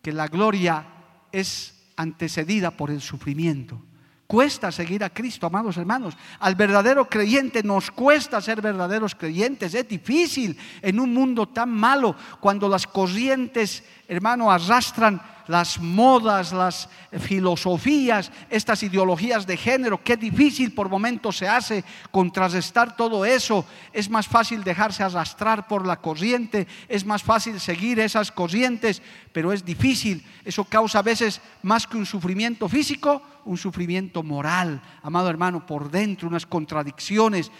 [0.02, 0.86] que la gloria
[1.30, 3.82] es antecedida por el sufrimiento.
[4.30, 6.16] Cuesta seguir a Cristo, amados hermanos.
[6.38, 9.74] Al verdadero creyente nos cuesta ser verdaderos creyentes.
[9.74, 16.88] Es difícil en un mundo tan malo cuando las corrientes, hermano, arrastran las modas, las
[17.18, 20.00] filosofías, estas ideologías de género.
[20.00, 23.66] Qué difícil por momentos se hace contrarrestar todo eso.
[23.92, 29.52] Es más fácil dejarse arrastrar por la corriente, es más fácil seguir esas corrientes, pero
[29.52, 30.24] es difícil.
[30.44, 34.80] Eso causa a veces más que un sufrimiento físico, un sufrimiento moral.
[35.02, 37.50] Amado hermano, por dentro unas contradicciones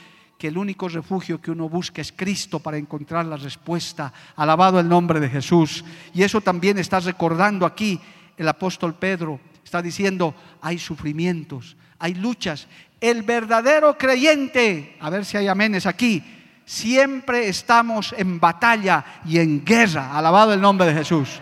[0.40, 4.10] que el único refugio que uno busca es Cristo para encontrar la respuesta.
[4.36, 5.84] Alabado el nombre de Jesús.
[6.14, 8.00] Y eso también está recordando aquí
[8.38, 9.38] el apóstol Pedro.
[9.62, 12.68] Está diciendo, hay sufrimientos, hay luchas.
[13.02, 16.24] El verdadero creyente, a ver si hay amenes aquí,
[16.64, 20.16] siempre estamos en batalla y en guerra.
[20.16, 21.38] Alabado el nombre de Jesús.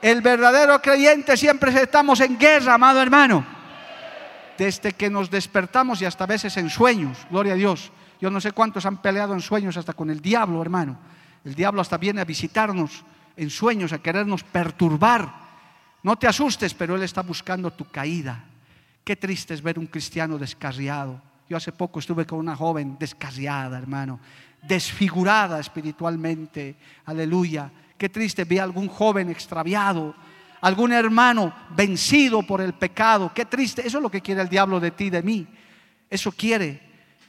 [0.00, 3.51] El verdadero creyente siempre estamos en guerra, amado hermano
[4.62, 7.90] desde que nos despertamos y hasta veces en sueños, gloria a Dios.
[8.20, 10.96] Yo no sé cuántos han peleado en sueños hasta con el diablo, hermano.
[11.44, 13.02] El diablo hasta viene a visitarnos
[13.36, 15.34] en sueños, a querernos perturbar.
[16.04, 18.44] No te asustes, pero él está buscando tu caída.
[19.02, 21.20] Qué triste es ver un cristiano descarriado.
[21.48, 24.20] Yo hace poco estuve con una joven descarriada, hermano,
[24.62, 26.76] desfigurada espiritualmente.
[27.06, 27.68] Aleluya.
[27.98, 30.14] Qué triste ver a algún joven extraviado
[30.62, 33.30] algún hermano vencido por el pecado.
[33.34, 33.86] Qué triste.
[33.86, 35.46] Eso es lo que quiere el diablo de ti, de mí.
[36.08, 36.80] Eso quiere.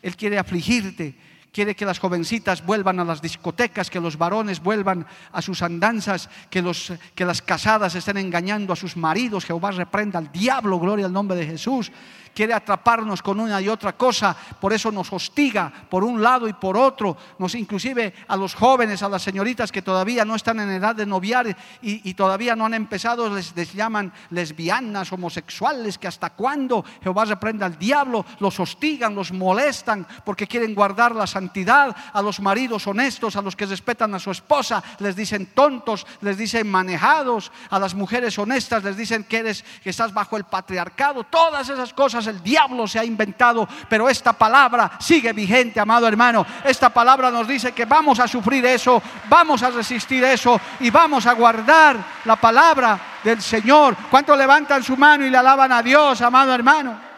[0.02, 1.15] Él quiere afligirte.
[1.52, 6.30] Quiere que las jovencitas vuelvan a las discotecas, que los varones vuelvan a sus andanzas,
[6.50, 9.46] que, los, que las casadas estén engañando a sus maridos.
[9.46, 11.91] Jehová reprenda al diablo, gloria al nombre de Jesús
[12.34, 16.54] quiere atraparnos con una y otra cosa, por eso nos hostiga por un lado y
[16.54, 20.69] por otro, nos inclusive a los jóvenes, a las señoritas que todavía no están en
[20.69, 26.86] edad de noviar y, todavía no han empezado, les, llaman lesbianas, homosexuales, que hasta cuándo
[27.02, 32.39] Jehová reprenda al diablo, los hostigan, los molestan porque quieren guardar la santidad, a los
[32.39, 37.52] maridos honestos, a los que respetan a su esposa, les dicen tontos, les dicen manejados,
[37.69, 41.93] a las mujeres honestas les dicen que eres que estás bajo el patriarcado, todas esas
[41.93, 46.46] cosas el diablo se ha inventado, pero esta palabra sigue vigente, amado hermano.
[46.64, 51.26] Esta palabra nos dice que vamos a sufrir eso, vamos a resistir eso y vamos
[51.26, 53.96] a guardar la palabra del Señor.
[54.10, 57.14] ¿Cuántos levantan su mano y le alaban a Dios, amado hermano?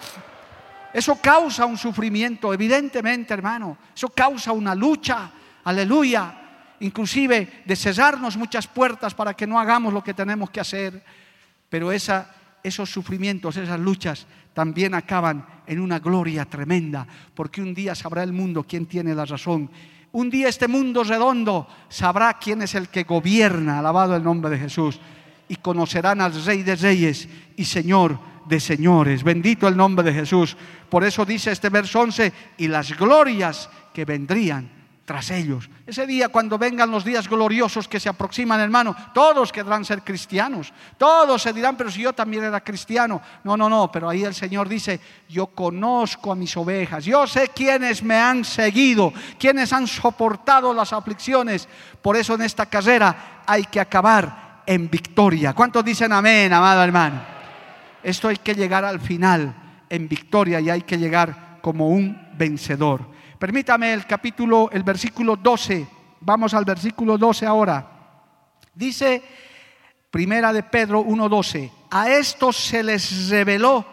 [0.95, 3.77] Eso causa un sufrimiento, evidentemente, hermano.
[3.93, 5.29] Eso causa una lucha,
[5.65, 6.33] aleluya.
[6.79, 11.03] Inclusive de cerrarnos muchas puertas para que no hagamos lo que tenemos que hacer.
[11.67, 12.29] Pero esa,
[12.65, 18.33] esos sufrimientos, esas luchas también acaban en una gloria tremenda, porque un día sabrá el
[18.33, 19.69] mundo quién tiene la razón.
[20.13, 24.59] Un día este mundo redondo sabrá quién es el que gobierna, alabado el nombre de
[24.59, 24.99] Jesús,
[25.47, 29.23] y conocerán al Rey de Reyes y Señor de señores.
[29.23, 30.55] Bendito el nombre de Jesús.
[30.89, 34.69] Por eso dice este verso 11, y las glorias que vendrían
[35.05, 35.69] tras ellos.
[35.85, 40.73] Ese día, cuando vengan los días gloriosos que se aproximan, hermano, todos querrán ser cristianos.
[40.97, 43.21] Todos se dirán, pero si yo también era cristiano.
[43.43, 47.05] No, no, no, pero ahí el Señor dice, yo conozco a mis ovejas.
[47.05, 51.69] Yo sé quiénes me han seguido, quienes han soportado las aflicciones.
[52.01, 55.53] Por eso en esta carrera hay que acabar en victoria.
[55.53, 57.21] ¿Cuántos dicen amén, amado hermano?
[58.01, 59.53] Esto hay que llegar al final
[59.87, 63.14] en victoria y hay que llegar como un vencedor.
[63.39, 65.87] Permítame el capítulo, el versículo 12.
[66.21, 67.91] Vamos al versículo 12 ahora.
[68.73, 69.21] Dice
[70.09, 73.85] Primera de Pedro 1:12, a estos se les reveló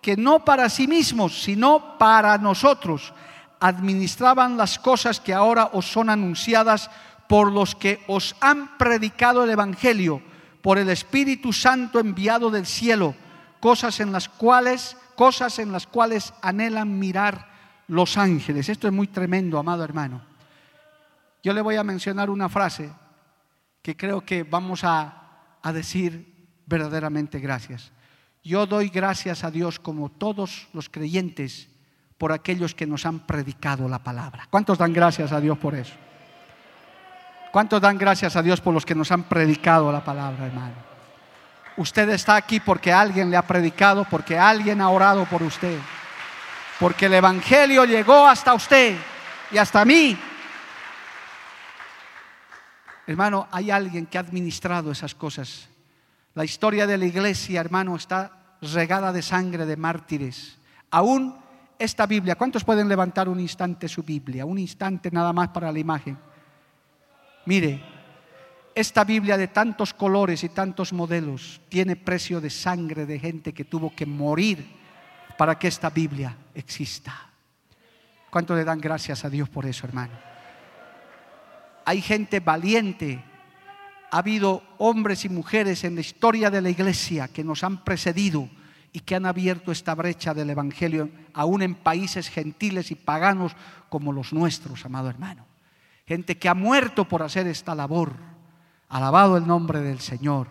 [0.00, 3.12] que no para sí mismos, sino para nosotros
[3.58, 6.90] administraban las cosas que ahora os son anunciadas
[7.28, 10.22] por los que os han predicado el evangelio,
[10.62, 13.14] por el Espíritu Santo enviado del cielo,
[13.58, 17.53] cosas en las cuales cosas en las cuales anhelan mirar
[17.88, 18.68] los ángeles.
[18.68, 20.22] Esto es muy tremendo, amado hermano.
[21.42, 22.90] Yo le voy a mencionar una frase
[23.82, 27.92] que creo que vamos a decir verdaderamente gracias.
[28.42, 31.68] Yo doy gracias a Dios como todos los creyentes
[32.18, 34.46] por aquellos que nos han predicado la palabra.
[34.50, 35.94] ¿Cuántos dan gracias a Dios por eso?
[37.52, 40.74] ¿Cuántos dan gracias a Dios por los que nos han predicado la palabra, hermano?
[41.76, 45.78] Usted está aquí porque alguien le ha predicado, porque alguien ha orado por usted,
[46.80, 48.96] porque el Evangelio llegó hasta usted
[49.50, 50.16] y hasta mí.
[53.06, 55.68] Hermano, hay alguien que ha administrado esas cosas.
[56.34, 60.58] La historia de la iglesia, hermano, está regada de sangre de mártires.
[60.90, 61.36] Aún
[61.78, 64.46] esta Biblia, ¿cuántos pueden levantar un instante su Biblia?
[64.46, 66.16] Un instante nada más para la imagen.
[67.46, 67.82] Mire,
[68.74, 73.64] esta Biblia de tantos colores y tantos modelos tiene precio de sangre de gente que
[73.64, 74.83] tuvo que morir
[75.36, 77.30] para que esta Biblia exista.
[78.30, 80.12] ¿Cuánto le dan gracias a Dios por eso, hermano?
[81.84, 83.22] Hay gente valiente.
[84.10, 88.48] Ha habido hombres y mujeres en la historia de la iglesia que nos han precedido
[88.92, 93.52] y que han abierto esta brecha del Evangelio aún en países gentiles y paganos
[93.88, 95.46] como los nuestros, amado hermano.
[96.06, 98.14] Gente que ha muerto por hacer esta labor.
[98.88, 100.48] Alabado el nombre del Señor.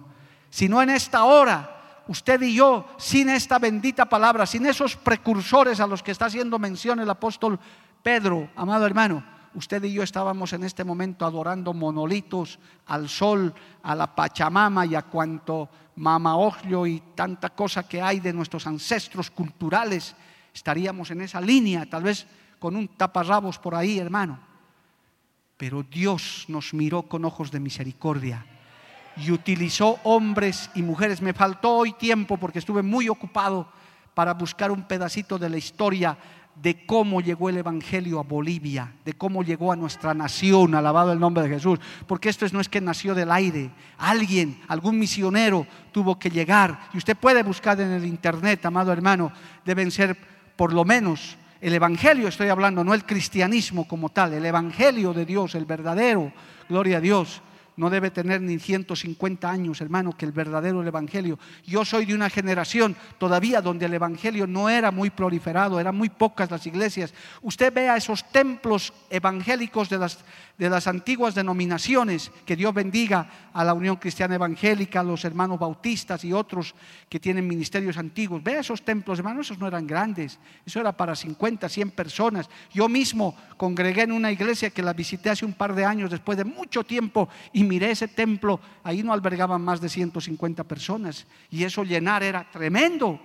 [0.50, 1.73] Si no en esta hora,
[2.08, 6.60] usted y yo, sin esta bendita palabra, sin esos precursores a los que está haciendo
[6.60, 7.60] mención el apóstol
[8.02, 9.24] Pedro, amado hermano,
[9.56, 14.96] usted y yo estábamos en este momento adorando monolitos al sol, a la Pachamama y
[14.96, 20.16] a cuanto mamaoglio y tanta cosa que hay de nuestros ancestros culturales.
[20.54, 22.28] Estaríamos en esa línea, tal vez
[22.60, 24.40] con un taparrabos por ahí, hermano.
[25.58, 28.46] Pero Dios nos miró con ojos de misericordia
[29.18, 31.22] y utilizó hombres y mujeres.
[31.22, 33.68] Me faltó hoy tiempo porque estuve muy ocupado
[34.14, 36.18] para buscar un pedacito de la historia
[36.56, 41.20] de cómo llegó el Evangelio a Bolivia, de cómo llegó a nuestra nación, alabado el
[41.20, 46.20] nombre de Jesús, porque esto no es que nació del aire, alguien, algún misionero tuvo
[46.20, 49.32] que llegar, y usted puede buscar en el Internet, amado hermano,
[49.66, 50.16] deben ser
[50.56, 55.26] por lo menos el Evangelio, estoy hablando, no el cristianismo como tal, el Evangelio de
[55.26, 56.32] Dios, el verdadero,
[56.70, 57.42] gloria a Dios
[57.76, 61.40] no debe tener ni 150 años, hermano, que el verdadero Evangelio.
[61.66, 66.10] Yo soy de una generación todavía donde el Evangelio no era muy proliferado, eran muy
[66.10, 67.14] pocas las iglesias.
[67.42, 70.20] Usted vea esos templos evangélicos de las,
[70.58, 75.60] de las antiguas denominaciones, que Dios bendiga a la Unión Cristiana Evangélica, a los hermanos
[75.60, 76.76] bautistas y otros
[77.10, 78.44] que tienen ministerios antiguos.
[78.44, 82.50] Vea esos templos, hermano, esos no eran grandes, eso era para 50, 100 personas.
[82.74, 86.38] Yo mismo congregué en una iglesia que la visité hace un par de años, después
[86.38, 91.64] de mucho tiempo, y miré ese templo, ahí no albergaban más de 150 personas y
[91.64, 93.20] eso llenar era tremendo.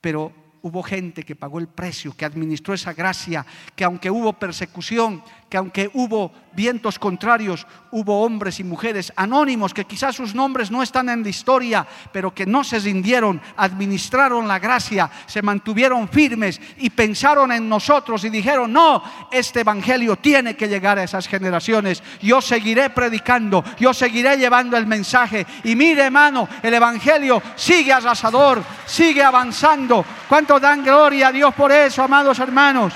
[0.00, 0.32] Pero
[0.62, 3.44] hubo gente que pagó el precio, que administró esa gracia,
[3.74, 9.84] que aunque hubo persecución, que aunque hubo vientos contrarios, hubo hombres y mujeres anónimos que
[9.84, 14.58] quizás sus nombres no están en la historia, pero que no se rindieron, administraron la
[14.58, 20.68] gracia, se mantuvieron firmes y pensaron en nosotros y dijeron, no, este Evangelio tiene que
[20.68, 22.02] llegar a esas generaciones.
[22.22, 25.46] Yo seguiré predicando, yo seguiré llevando el mensaje.
[25.64, 30.04] Y mire hermano, el Evangelio sigue arrasador, sigue avanzando.
[30.28, 32.94] ¿Cuánto dan gloria a Dios por eso, amados hermanos?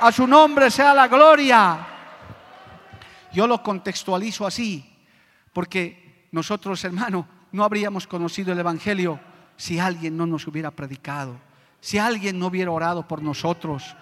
[0.00, 1.86] A su nombre sea la gloria.
[3.32, 4.84] Yo lo contextualizo así,
[5.52, 9.20] porque nosotros, hermano, no habríamos conocido el Evangelio
[9.56, 11.36] si alguien no nos hubiera predicado,
[11.80, 13.96] si alguien no hubiera orado por nosotros.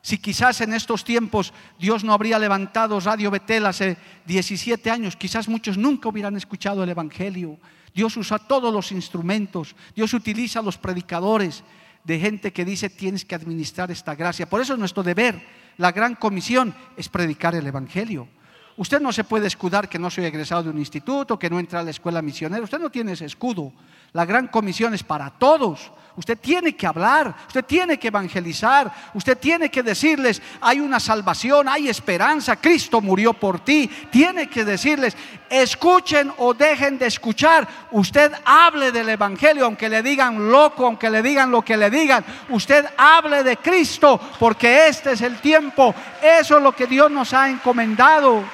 [0.00, 3.96] Si quizás en estos tiempos Dios no habría levantado Radio Betel hace
[4.26, 7.58] 17 años, quizás muchos nunca hubieran escuchado el Evangelio.
[7.94, 11.62] Dios usa todos los instrumentos, Dios utiliza los predicadores
[12.04, 14.48] de gente que dice tienes que administrar esta gracia.
[14.48, 15.40] Por eso es nuestro deber,
[15.78, 18.28] la gran comisión es predicar el Evangelio.
[18.76, 21.80] Usted no se puede escudar que no soy egresado de un instituto, que no entra
[21.80, 22.64] a la escuela misionera.
[22.64, 23.72] Usted no tiene ese escudo.
[24.12, 25.90] La gran comisión es para todos.
[26.14, 31.70] Usted tiene que hablar, usted tiene que evangelizar, usted tiene que decirles, hay una salvación,
[31.70, 33.90] hay esperanza, Cristo murió por ti.
[34.10, 35.16] Tiene que decirles,
[35.48, 37.66] escuchen o dejen de escuchar.
[37.92, 42.22] Usted hable del Evangelio, aunque le digan loco, aunque le digan lo que le digan.
[42.50, 45.94] Usted hable de Cristo, porque este es el tiempo.
[46.20, 48.44] Eso es lo que Dios nos ha encomendado.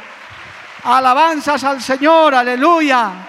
[0.85, 3.28] Alabanzas al Señor, aleluya.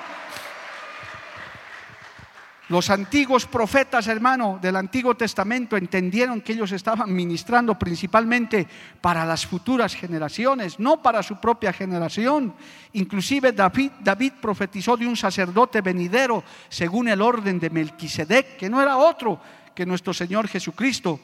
[2.69, 8.67] Los antiguos profetas, hermano, del Antiguo Testamento entendieron que ellos estaban ministrando principalmente
[9.01, 12.53] para las futuras generaciones, no para su propia generación.
[12.93, 18.79] Inclusive David, David profetizó de un sacerdote venidero según el orden de Melquisedec, que no
[18.79, 19.41] era otro
[19.73, 21.19] que nuestro Señor Jesucristo.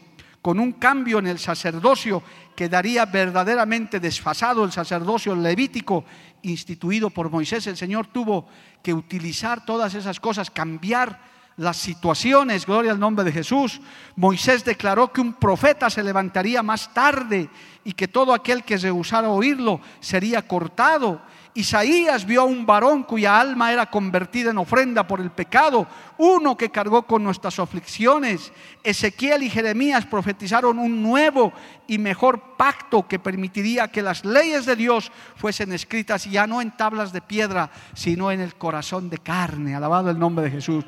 [0.46, 2.22] con un cambio en el sacerdocio
[2.56, 6.06] quedaría verdaderamente desfasado el sacerdocio levítico
[6.44, 7.66] instituido por Moisés.
[7.66, 8.46] El Señor tuvo
[8.84, 13.80] que utilizar todas esas cosas, cambiar las situaciones, gloria al nombre de Jesús.
[14.16, 17.50] Moisés declaró que un profeta se levantaría más tarde
[17.84, 21.22] y que todo aquel que rehusara oírlo sería cortado.
[21.58, 25.88] Isaías vio a un varón cuya alma era convertida en ofrenda por el pecado,
[26.18, 28.52] uno que cargó con nuestras aflicciones.
[28.84, 31.54] Ezequiel y Jeremías profetizaron un nuevo
[31.88, 36.76] y mejor pacto que permitiría que las leyes de Dios fuesen escritas ya no en
[36.76, 39.76] tablas de piedra, sino en el corazón de carne.
[39.76, 40.84] Alabado el nombre de Jesús.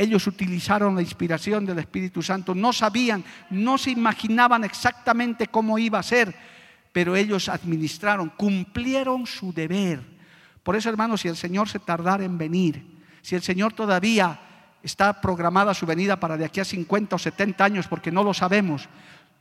[0.00, 5.98] Ellos utilizaron la inspiración del Espíritu Santo, no sabían, no se imaginaban exactamente cómo iba
[5.98, 6.34] a ser
[6.92, 10.00] pero ellos administraron, cumplieron su deber.
[10.62, 12.84] Por eso, hermanos, si el Señor se tardara en venir,
[13.22, 14.40] si el Señor todavía
[14.82, 18.34] está programada su venida para de aquí a 50 o 70 años, porque no lo
[18.34, 18.88] sabemos,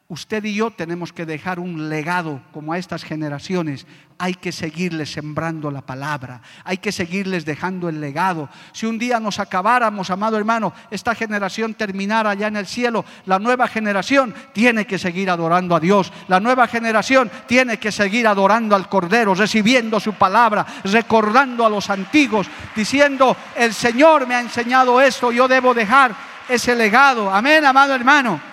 [0.10, 3.86] usted y yo tenemos que dejar un legado como a estas generaciones.
[4.18, 8.50] Hay que seguirles sembrando la palabra, hay que seguirles dejando el legado.
[8.72, 13.38] Si un día nos acabáramos, amado hermano, esta generación terminara allá en el cielo, la
[13.38, 16.12] nueva generación tiene que seguir adorando a Dios.
[16.28, 21.88] La nueva generación tiene que seguir adorando al Cordero, recibiendo su palabra, recordando a los
[21.92, 26.16] antiguos, diciendo, el Señor me ha enseñado esto, yo debo dejar
[26.50, 27.32] ese legado.
[27.32, 28.50] Amén, amado hermano.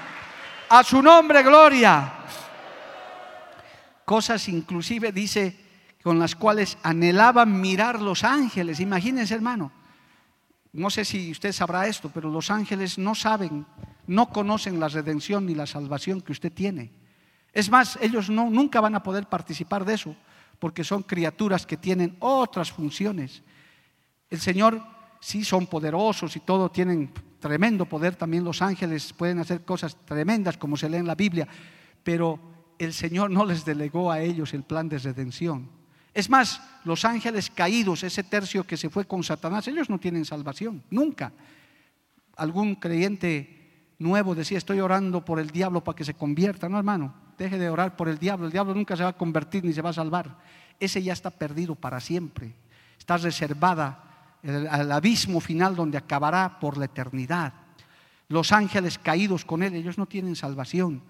[0.68, 2.12] A su nombre, gloria.
[4.04, 5.56] Cosas inclusive dice
[6.02, 8.80] con las cuales anhelaban mirar los ángeles.
[8.80, 9.72] Imagínense, hermano.
[10.72, 13.66] No sé si usted sabrá esto, pero los ángeles no saben,
[14.06, 16.92] no conocen la redención ni la salvación que usted tiene.
[17.52, 20.14] Es más, ellos no, nunca van a poder participar de eso,
[20.58, 23.42] porque son criaturas que tienen otras funciones.
[24.28, 24.82] El Señor
[25.20, 27.12] sí son poderosos y todo, tienen
[27.46, 31.46] tremendo poder, también los ángeles pueden hacer cosas tremendas como se lee en la Biblia,
[32.02, 32.40] pero
[32.76, 35.70] el Señor no les delegó a ellos el plan de redención.
[36.12, 40.24] Es más, los ángeles caídos, ese tercio que se fue con Satanás, ellos no tienen
[40.24, 41.32] salvación, nunca.
[42.36, 46.68] Algún creyente nuevo decía, estoy orando por el diablo para que se convierta.
[46.68, 49.64] No, hermano, deje de orar por el diablo, el diablo nunca se va a convertir
[49.64, 50.36] ni se va a salvar.
[50.80, 52.56] Ese ya está perdido para siempre.
[52.98, 54.05] Está reservada
[54.70, 57.52] al abismo final donde acabará por la eternidad.
[58.28, 61.02] Los ángeles caídos con él, ellos no tienen salvación.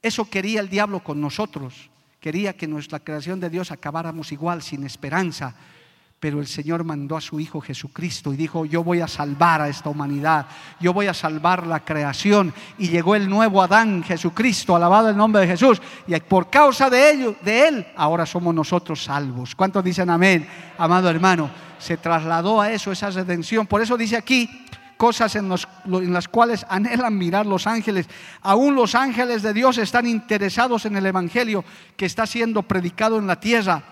[0.00, 1.90] Eso quería el diablo con nosotros.
[2.20, 5.54] Quería que nuestra creación de Dios acabáramos igual, sin esperanza.
[6.20, 9.68] Pero el Señor mandó a su Hijo Jesucristo y dijo, yo voy a salvar a
[9.68, 10.46] esta humanidad,
[10.80, 12.52] yo voy a salvar la creación.
[12.76, 15.80] Y llegó el nuevo Adán, Jesucristo, alabado el nombre de Jesús.
[16.08, 19.54] Y por causa de, ello, de Él, ahora somos nosotros salvos.
[19.54, 21.67] ¿Cuántos dicen amén, amado hermano?
[21.78, 23.66] Se trasladó a eso, esa redención.
[23.66, 24.66] Por eso dice aquí
[24.96, 28.08] cosas en, las cuales anhelan mirar los ángeles.
[28.42, 31.64] Aún los ángeles de Dios están interesados en el Evangelio
[31.96, 33.82] que está siendo predicado en la tierra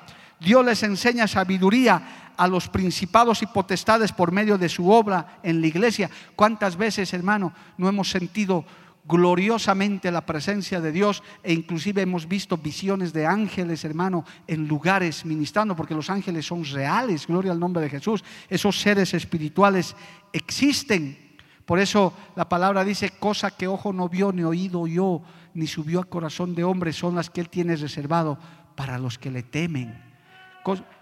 [0.41, 5.61] Dios les enseña sabiduría a los principados y potestades por medio de su obra en
[5.61, 6.11] la iglesia.
[6.35, 8.65] ¿Cuántas veces, hermano, no hemos sentido
[9.07, 15.25] gloriosamente la presencia de Dios e inclusive hemos visto visiones de ángeles, hermano, en lugares
[15.25, 18.25] ministrando, porque los ángeles son reales, gloria al nombre de Jesús.
[18.49, 19.95] Esos seres espirituales
[20.33, 21.37] existen.
[21.65, 25.23] Por eso la palabra dice, cosa que ojo no vio, ni oído yo,
[25.55, 28.39] ni subió a corazón de hombre, son las que Él tiene reservado
[28.75, 30.03] para los que le temen.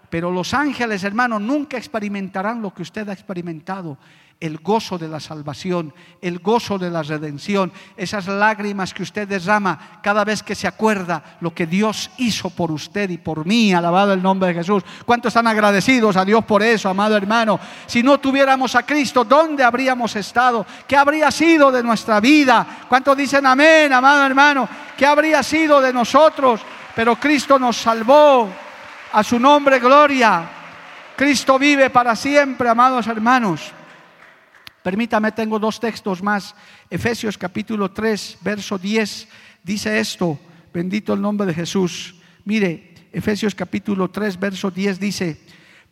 [0.09, 3.97] Pero los ángeles, hermano, nunca experimentarán lo que usted ha experimentado.
[4.39, 9.99] El gozo de la salvación, el gozo de la redención, esas lágrimas que usted derrama
[10.03, 14.13] cada vez que se acuerda lo que Dios hizo por usted y por mí, alabado
[14.13, 14.83] el nombre de Jesús.
[15.05, 17.59] ¿Cuántos están agradecidos a Dios por eso, amado hermano?
[17.85, 20.65] Si no tuviéramos a Cristo, ¿dónde habríamos estado?
[20.87, 22.65] ¿Qué habría sido de nuestra vida?
[22.89, 24.67] ¿Cuántos dicen amén, amado hermano?
[24.97, 26.61] ¿Qué habría sido de nosotros?
[26.93, 28.49] Pero Cristo nos salvó,
[29.15, 30.43] a su nombre, gloria.
[31.15, 33.71] Cristo vive para siempre, amados hermanos.
[34.85, 36.53] Permítame, tengo dos textos más.
[36.91, 39.27] Efesios capítulo 3, verso 10,
[39.63, 40.37] dice esto,
[40.71, 42.13] bendito el nombre de Jesús.
[42.43, 45.41] Mire, Efesios capítulo 3, verso 10 dice,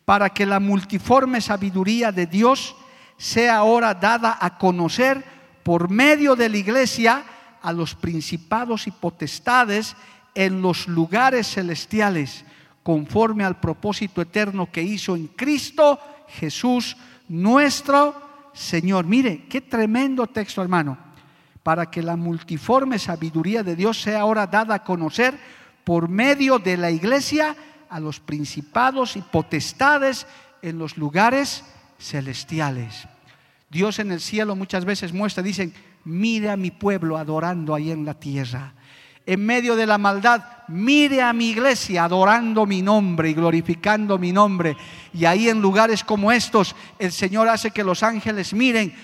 [0.04, 2.76] para que la multiforme sabiduría de Dios
[3.16, 5.24] sea ahora dada a conocer
[5.64, 7.24] por medio de la iglesia
[7.62, 9.96] a los principados y potestades
[10.36, 12.44] en los lugares celestiales
[12.84, 18.23] conforme al propósito eterno que hizo en Cristo Jesús nuestro
[18.54, 19.04] Señor.
[19.04, 20.96] Mire, qué tremendo texto, hermano,
[21.62, 25.34] para que la multiforme sabiduría de Dios sea ahora dada a conocer
[25.82, 27.54] por medio de la iglesia
[27.90, 30.26] a los principados y potestades
[30.62, 31.64] en los lugares
[31.98, 33.06] celestiales.
[33.68, 35.74] Dios en el cielo muchas veces muestra, dicen,
[36.04, 38.72] mire a mi pueblo adorando ahí en la tierra.
[39.26, 44.32] En medio de la maldad, mire a mi iglesia adorando mi nombre y glorificando mi
[44.32, 44.76] nombre.
[45.12, 48.94] Y ahí en lugares como estos, el Señor hace que los ángeles miren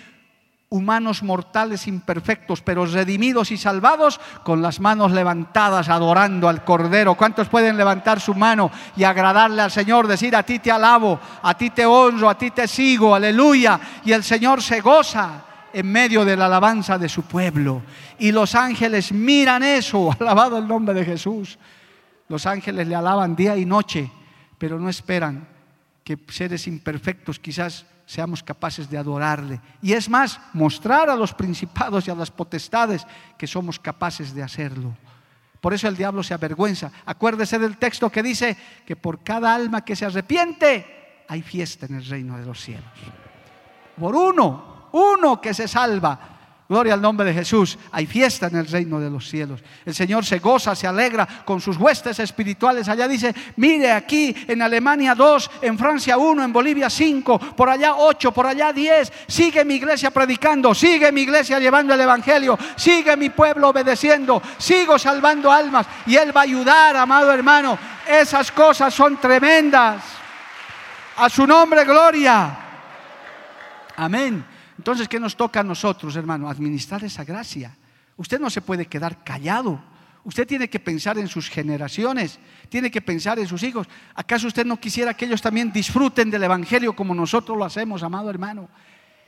[0.73, 7.17] humanos mortales imperfectos, pero redimidos y salvados, con las manos levantadas, adorando al Cordero.
[7.17, 10.07] ¿Cuántos pueden levantar su mano y agradarle al Señor?
[10.07, 13.81] Decir, a ti te alabo, a ti te honro, a ti te sigo, aleluya.
[14.05, 17.83] Y el Señor se goza en medio de la alabanza de su pueblo.
[18.21, 21.59] Y los ángeles miran eso, alabado el nombre de Jesús.
[22.29, 24.11] Los ángeles le alaban día y noche,
[24.59, 25.49] pero no esperan
[26.05, 29.61] que seres imperfectos quizás seamos capaces de adorarle.
[29.81, 33.07] Y es más, mostrar a los principados y a las potestades
[33.39, 34.95] que somos capaces de hacerlo.
[35.61, 36.91] Por eso el diablo se avergüenza.
[37.07, 41.97] Acuérdese del texto que dice que por cada alma que se arrepiente, hay fiesta en
[41.97, 42.85] el reino de los cielos.
[43.99, 46.40] Por uno, uno que se salva,
[46.71, 47.77] Gloria al nombre de Jesús.
[47.91, 49.61] Hay fiesta en el reino de los cielos.
[49.85, 52.89] El Señor se goza, se alegra con sus huestes espirituales.
[52.89, 57.97] Allá dice, mire aquí en Alemania dos, en Francia uno, en Bolivia cinco, por allá
[57.97, 59.13] ocho, por allá diez.
[59.27, 64.97] Sigue mi iglesia predicando, sigue mi iglesia llevando el Evangelio, sigue mi pueblo obedeciendo, sigo
[64.97, 67.77] salvando almas y Él va a ayudar, amado hermano.
[68.07, 70.05] Esas cosas son tremendas.
[71.17, 72.57] A su nombre, gloria.
[73.97, 74.60] Amén.
[74.81, 76.49] Entonces, ¿qué nos toca a nosotros, hermano?
[76.49, 77.77] Administrar esa gracia.
[78.17, 79.79] Usted no se puede quedar callado.
[80.25, 82.39] Usted tiene que pensar en sus generaciones,
[82.71, 83.87] tiene que pensar en sus hijos.
[84.15, 88.31] ¿Acaso usted no quisiera que ellos también disfruten del Evangelio como nosotros lo hacemos, amado
[88.31, 88.71] hermano?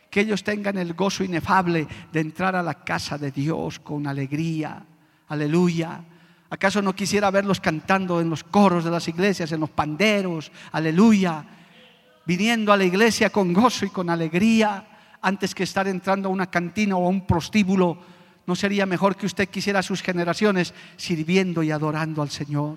[0.09, 4.82] Que ellos tengan el gozo inefable de entrar a la casa de Dios con alegría.
[5.28, 6.03] Aleluya.
[6.48, 10.50] ¿Acaso no quisiera verlos cantando en los coros de las iglesias, en los panderos?
[10.72, 11.44] Aleluya.
[12.24, 14.88] Viniendo a la iglesia con gozo y con alegría
[15.23, 17.97] antes que estar entrando a una cantina o a un prostíbulo,
[18.45, 22.77] ¿no sería mejor que usted quisiera a sus generaciones sirviendo y adorando al Señor?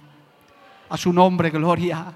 [0.88, 2.14] A su nombre, gloria.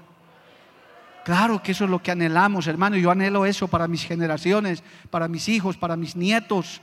[1.24, 2.96] Claro que eso es lo que anhelamos, hermano.
[2.96, 6.80] Yo anhelo eso para mis generaciones, para mis hijos, para mis nietos.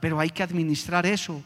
[0.00, 1.42] pero hay que administrar eso.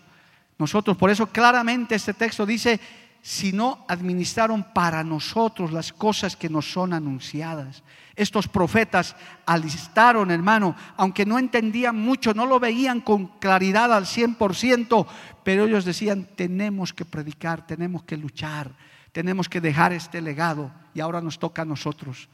[0.59, 2.81] Nosotros, por eso claramente este texto dice,
[3.25, 7.83] si no administraron para nosotros las cosas que nos son anunciadas.
[8.15, 9.17] Estos profetas
[9.47, 15.07] alistaron, hermano, aunque no entendían mucho, no lo veían con claridad al 100%,
[15.43, 18.73] pero ellos decían, tenemos que predicar, tenemos que luchar,
[19.11, 22.29] tenemos que dejar este legado y ahora nos toca a nosotros.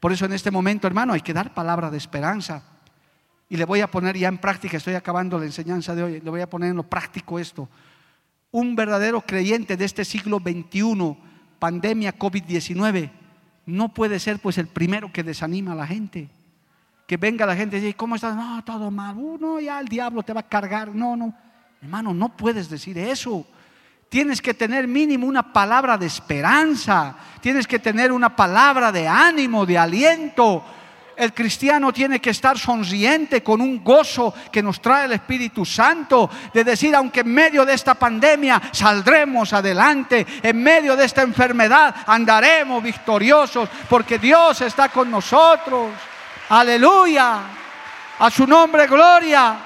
[0.00, 2.64] Por eso en este momento, hermano, hay que dar palabra de esperanza.
[3.48, 6.30] Y le voy a poner ya en práctica, estoy acabando la enseñanza de hoy, le
[6.30, 7.68] voy a poner en lo práctico esto.
[8.52, 11.16] Un verdadero creyente de este siglo XXI,
[11.58, 13.10] pandemia COVID-19,
[13.66, 16.28] no puede ser pues el primero que desanima a la gente.
[17.06, 18.36] Que venga la gente y dice, ¿cómo estás?
[18.36, 19.16] No, todo mal.
[19.16, 20.94] Uh, no, ya el diablo te va a cargar.
[20.94, 21.34] No, no.
[21.80, 23.44] Hermano, no puedes decir eso.
[24.08, 27.16] Tienes que tener mínimo una palabra de esperanza.
[27.40, 30.62] Tienes que tener una palabra de ánimo, de aliento
[31.22, 36.28] el cristiano tiene que estar sonriente con un gozo que nos trae el Espíritu Santo,
[36.52, 41.94] de decir, aunque en medio de esta pandemia saldremos adelante, en medio de esta enfermedad
[42.06, 45.92] andaremos victoriosos, porque Dios está con nosotros.
[46.48, 47.40] Aleluya.
[48.18, 49.56] A su nombre, gloria.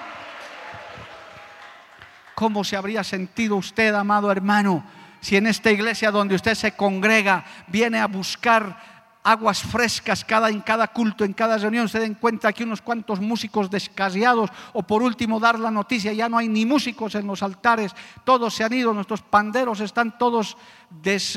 [2.34, 4.84] ¿Cómo se habría sentido usted, amado hermano,
[5.20, 8.95] si en esta iglesia donde usted se congrega viene a buscar
[9.26, 11.88] aguas frescas cada, en cada culto, en cada reunión.
[11.88, 16.28] Se den cuenta aquí unos cuantos músicos descasiados o por último dar la noticia, ya
[16.28, 17.92] no hay ni músicos en los altares,
[18.24, 20.56] todos se han ido, nuestros panderos están todos
[20.90, 21.34] des,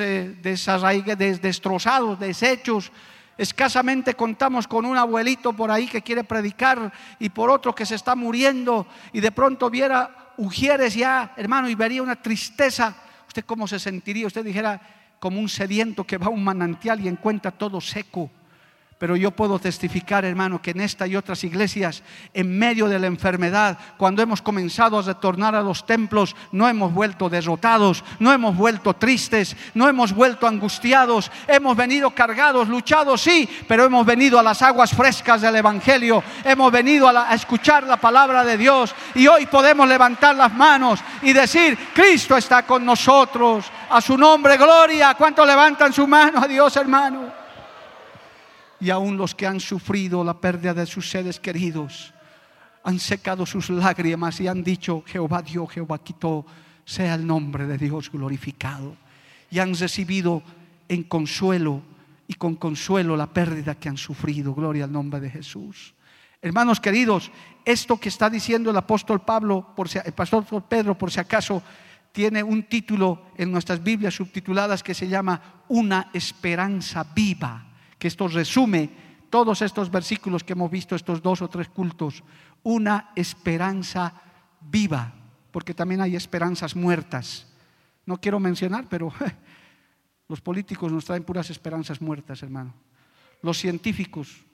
[1.41, 2.91] destrozados, deshechos.
[3.37, 7.95] Escasamente contamos con un abuelito por ahí que quiere predicar y por otro que se
[7.95, 12.95] está muriendo y de pronto viera Ujieres ya, hermano, y vería una tristeza.
[13.27, 14.25] ¿Usted cómo se sentiría?
[14.25, 14.79] Usted dijera,
[15.19, 18.29] como un sediento que va a un manantial y encuentra todo seco.
[18.99, 23.07] Pero yo puedo testificar, hermano, que en esta y otras iglesias, en medio de la
[23.07, 28.57] enfermedad, cuando hemos comenzado a retornar a los templos, no hemos vuelto derrotados, no hemos
[28.57, 34.43] vuelto tristes, no hemos vuelto angustiados, hemos venido cargados, luchados, sí, pero hemos venido a
[34.43, 39.45] las aguas frescas del Evangelio, hemos venido a, escuchar la palabra de Dios y hoy
[39.45, 45.13] podemos levantar las manos y decir, Cristo está con nosotros, a su nombre, gloria.
[45.13, 47.38] ¿Cuántos levantan su mano a Dios, hermano?
[48.79, 52.13] Y aún los que han sufrido la pérdida de sus seres queridos
[52.83, 56.45] han secado sus lágrimas y han dicho, Jehová dio, Jehová quitó,
[56.85, 58.95] sea el nombre de Dios glorificado.
[59.51, 60.41] Y han recibido
[60.87, 61.81] en consuelo
[62.27, 64.53] y con consuelo la pérdida que han sufrido.
[64.53, 65.93] Gloria al nombre de Jesús.
[66.41, 67.31] Hermanos queridos,
[67.65, 69.75] esto que está diciendo el apóstol Pablo,
[70.05, 71.61] el pastor Pedro, por si acaso,
[72.11, 77.65] tiene un título en nuestras Biblias subtituladas que se llama Una esperanza viva,
[77.99, 78.89] que esto resume
[79.29, 82.23] todos estos versículos que hemos visto, estos dos o tres cultos.
[82.63, 84.13] Una esperanza
[84.61, 85.13] viva,
[85.51, 87.45] porque también hay esperanzas muertas.
[88.05, 89.13] No quiero mencionar, pero
[90.27, 92.73] los políticos nos traen puras esperanzas muertas, hermano.
[93.41, 94.45] Los científicos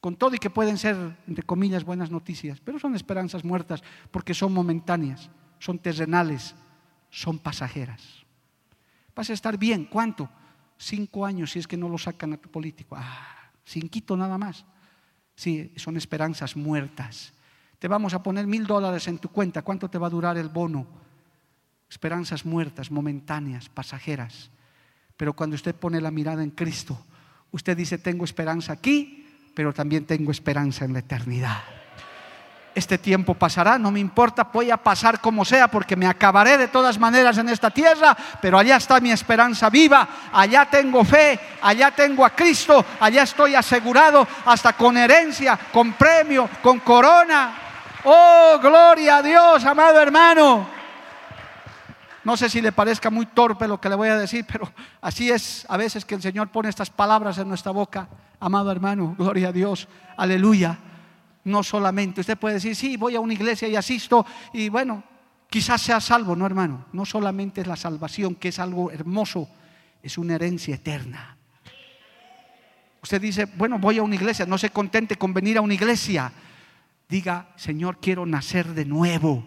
[0.00, 0.96] con todo y que pueden ser,
[1.26, 5.28] entre comillas, buenas noticias, pero son esperanzas muertas porque son momentáneas,
[5.58, 6.54] son terrenales,
[7.10, 8.24] son pasajeras.
[9.14, 10.28] Vas a estar bien, ¿cuánto?
[10.78, 12.96] Cinco años si es que no lo sacan a tu político.
[12.96, 14.64] Ah, cinquito nada más.
[15.34, 17.32] Sí, son esperanzas muertas.
[17.78, 20.48] Te vamos a poner mil dólares en tu cuenta, ¿cuánto te va a durar el
[20.48, 20.86] bono?
[21.90, 24.50] Esperanzas muertas, momentáneas, pasajeras.
[25.16, 26.98] Pero cuando usted pone la mirada en Cristo,
[27.50, 29.26] usted dice, tengo esperanza aquí
[29.58, 31.58] pero también tengo esperanza en la eternidad.
[32.78, 36.68] Este tiempo pasará, no me importa, voy a pasar como sea, porque me acabaré de
[36.68, 41.90] todas maneras en esta tierra, pero allá está mi esperanza viva, allá tengo fe, allá
[41.90, 47.52] tengo a Cristo, allá estoy asegurado hasta con herencia, con premio, con corona.
[48.04, 50.68] Oh, gloria a Dios, amado hermano.
[52.22, 55.32] No sé si le parezca muy torpe lo que le voy a decir, pero así
[55.32, 58.08] es a veces que el Señor pone estas palabras en nuestra boca
[58.38, 60.78] amado hermano, gloria a Dios, aleluya.
[61.48, 65.02] No solamente, usted puede decir, sí, voy a una iglesia y asisto y bueno,
[65.48, 69.48] quizás sea salvo, no hermano, no solamente es la salvación, que es algo hermoso,
[70.02, 71.36] es una herencia eterna.
[73.02, 76.30] Usted dice, bueno, voy a una iglesia, no se contente con venir a una iglesia.
[77.08, 79.44] Diga, Señor, quiero nacer de nuevo.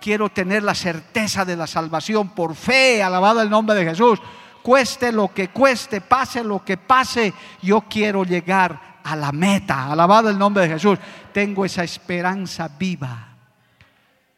[0.00, 4.20] Quiero tener la certeza de la salvación por fe, alabado el nombre de Jesús
[4.62, 9.90] cueste lo que cueste, pase lo que pase, yo quiero llegar a la meta.
[9.90, 10.98] Alabado el nombre de Jesús.
[11.32, 13.36] Tengo esa esperanza viva,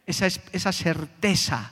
[0.07, 1.71] esa, esa certeza.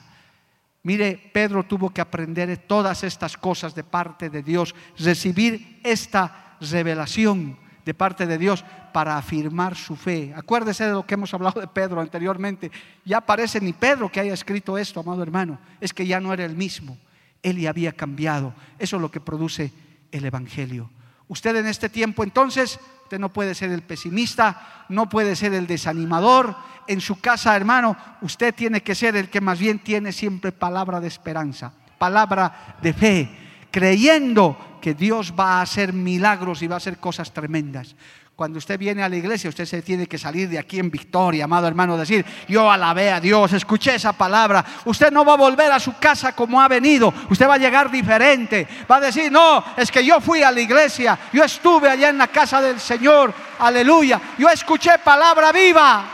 [0.83, 7.59] Mire, Pedro tuvo que aprender todas estas cosas de parte de Dios, recibir esta revelación
[7.85, 10.33] de parte de Dios para afirmar su fe.
[10.37, 12.71] Acuérdese de lo que hemos hablado de Pedro anteriormente.
[13.05, 16.45] Ya parece ni Pedro que haya escrito esto, amado hermano, es que ya no era
[16.45, 16.99] el mismo.
[17.43, 18.55] Él ya había cambiado.
[18.79, 19.73] Eso es lo que produce
[20.13, 20.91] el Evangelio.
[21.29, 25.67] Usted en este tiempo entonces, usted no puede ser el pesimista, no puede ser el
[25.67, 26.55] desanimador.
[26.87, 31.01] En su casa, hermano, usted tiene que ser el que más bien tiene siempre palabra
[31.01, 33.39] de esperanza, palabra de fe,
[33.71, 37.95] creyendo que Dios va a hacer milagros y va a hacer cosas tremendas.
[38.35, 41.45] Cuando usted viene a la iglesia, usted se tiene que salir de aquí en victoria,
[41.45, 44.65] amado hermano, decir, yo alabé a Dios, escuché esa palabra.
[44.87, 47.91] Usted no va a volver a su casa como ha venido, usted va a llegar
[47.91, 48.67] diferente.
[48.91, 52.19] Va a decir, no, es que yo fui a la iglesia, yo estuve allá en
[52.19, 54.21] la casa del Señor, aleluya.
[54.39, 56.05] Yo escuché palabra viva,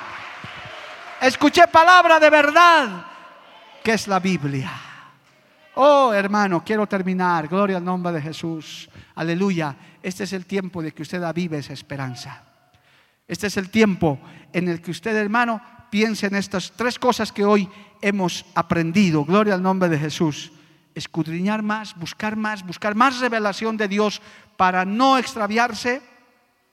[1.20, 2.88] escuché palabra de verdad,
[3.82, 4.72] que es la Biblia.
[5.76, 10.92] Oh, hermano, quiero terminar, gloria al nombre de Jesús, aleluya este es el tiempo de
[10.92, 12.44] que usted avive esa esperanza.
[13.26, 14.18] Este es el tiempo
[14.53, 17.68] en el que usted, hermano, piense en estas tres cosas que hoy
[18.01, 19.24] hemos aprendido.
[19.24, 20.53] Gloria al nombre de Jesús.
[20.94, 24.22] Escudriñar más, buscar más, buscar más revelación de Dios
[24.57, 26.03] para no extraviarse.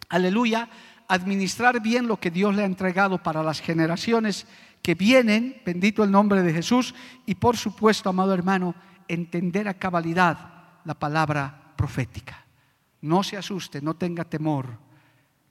[0.09, 0.69] Aleluya.
[1.07, 4.47] Administrar bien lo que Dios le ha entregado para las generaciones
[4.81, 5.61] que vienen.
[5.65, 6.95] Bendito el nombre de Jesús.
[7.25, 8.75] Y por supuesto, amado hermano,
[9.07, 10.37] entender a cabalidad
[10.85, 12.44] la palabra profética.
[13.05, 14.79] No se asuste, no tenga temor.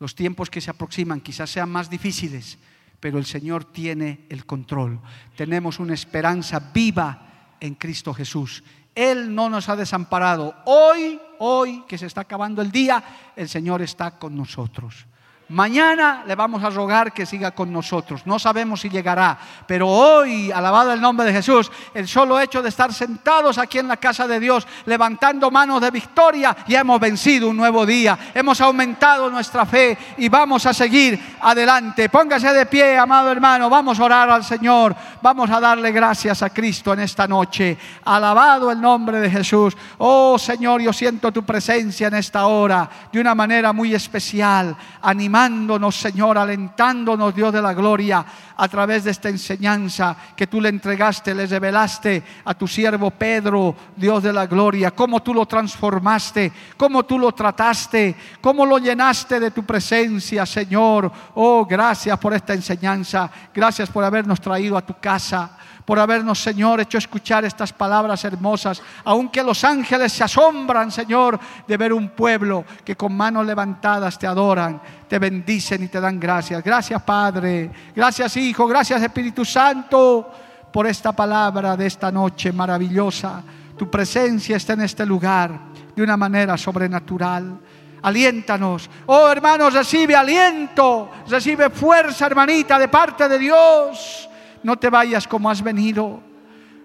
[0.00, 2.58] Los tiempos que se aproximan quizás sean más difíciles,
[2.98, 4.98] pero el Señor tiene el control.
[5.36, 8.64] Tenemos una esperanza viva en Cristo Jesús.
[8.92, 10.52] Él no nos ha desamparado.
[10.64, 15.06] Hoy, hoy que se está acabando el día, el Señor está con nosotros.
[15.54, 18.22] Mañana le vamos a rogar que siga con nosotros.
[18.26, 19.38] No sabemos si llegará,
[19.68, 23.86] pero hoy, alabado el nombre de Jesús, el solo hecho de estar sentados aquí en
[23.86, 28.18] la casa de Dios, levantando manos de victoria, ya hemos vencido un nuevo día.
[28.34, 32.08] Hemos aumentado nuestra fe y vamos a seguir adelante.
[32.08, 33.70] Póngase de pie, amado hermano.
[33.70, 34.96] Vamos a orar al Señor.
[35.22, 37.78] Vamos a darle gracias a Cristo en esta noche.
[38.06, 39.76] Alabado el nombre de Jesús.
[39.98, 44.76] Oh Señor, yo siento tu presencia en esta hora de una manera muy especial.
[45.00, 45.43] Animado
[45.90, 48.24] Señor, alentándonos, Dios de la gloria,
[48.56, 53.74] a través de esta enseñanza que tú le entregaste, le revelaste a tu siervo Pedro,
[53.96, 59.40] Dios de la gloria, cómo tú lo transformaste, cómo tú lo trataste, cómo lo llenaste
[59.40, 61.10] de tu presencia, Señor.
[61.34, 66.80] Oh, gracias por esta enseñanza, gracias por habernos traído a tu casa por habernos, Señor,
[66.80, 72.64] hecho escuchar estas palabras hermosas, aunque los ángeles se asombran, Señor, de ver un pueblo
[72.82, 76.64] que con manos levantadas te adoran, te bendicen y te dan gracias.
[76.64, 80.30] Gracias Padre, gracias Hijo, gracias Espíritu Santo
[80.72, 83.42] por esta palabra de esta noche maravillosa.
[83.76, 85.52] Tu presencia está en este lugar
[85.94, 87.58] de una manera sobrenatural.
[88.02, 88.88] Aliéntanos.
[89.06, 94.28] Oh hermanos, recibe aliento, recibe fuerza, hermanita, de parte de Dios.
[94.64, 96.20] No te vayas como has venido.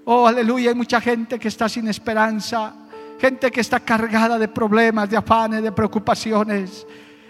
[0.06, 2.74] Oh, aleluya, hay mucha gente que está sin esperanza,
[3.20, 6.86] gente que está cargada de problemas, de afanes, de preocupaciones.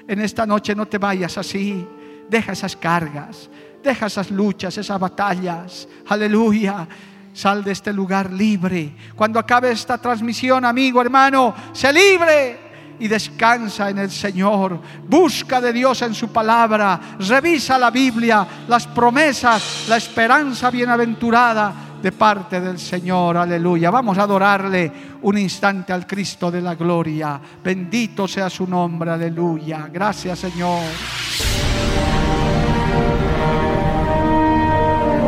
[0.07, 1.87] En esta noche no te vayas así.
[2.27, 3.49] Deja esas cargas,
[3.83, 5.87] deja esas luchas, esas batallas.
[6.07, 6.87] Aleluya.
[7.31, 8.93] Sal de este lugar libre.
[9.15, 12.68] Cuando acabe esta transmisión, amigo, hermano, sé libre
[12.99, 14.79] y descansa en el Señor.
[15.07, 16.99] Busca de Dios en su palabra.
[17.19, 23.37] Revisa la Biblia, las promesas, la esperanza bienaventurada de parte del Señor.
[23.37, 23.89] Aleluya.
[23.89, 24.91] Vamos a adorarle
[25.21, 27.39] un instante al Cristo de la gloria.
[27.63, 29.11] Bendito sea su nombre.
[29.11, 29.89] Aleluya.
[29.91, 30.81] Gracias Señor.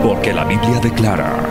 [0.03, 1.50] Porque la Biblia declara,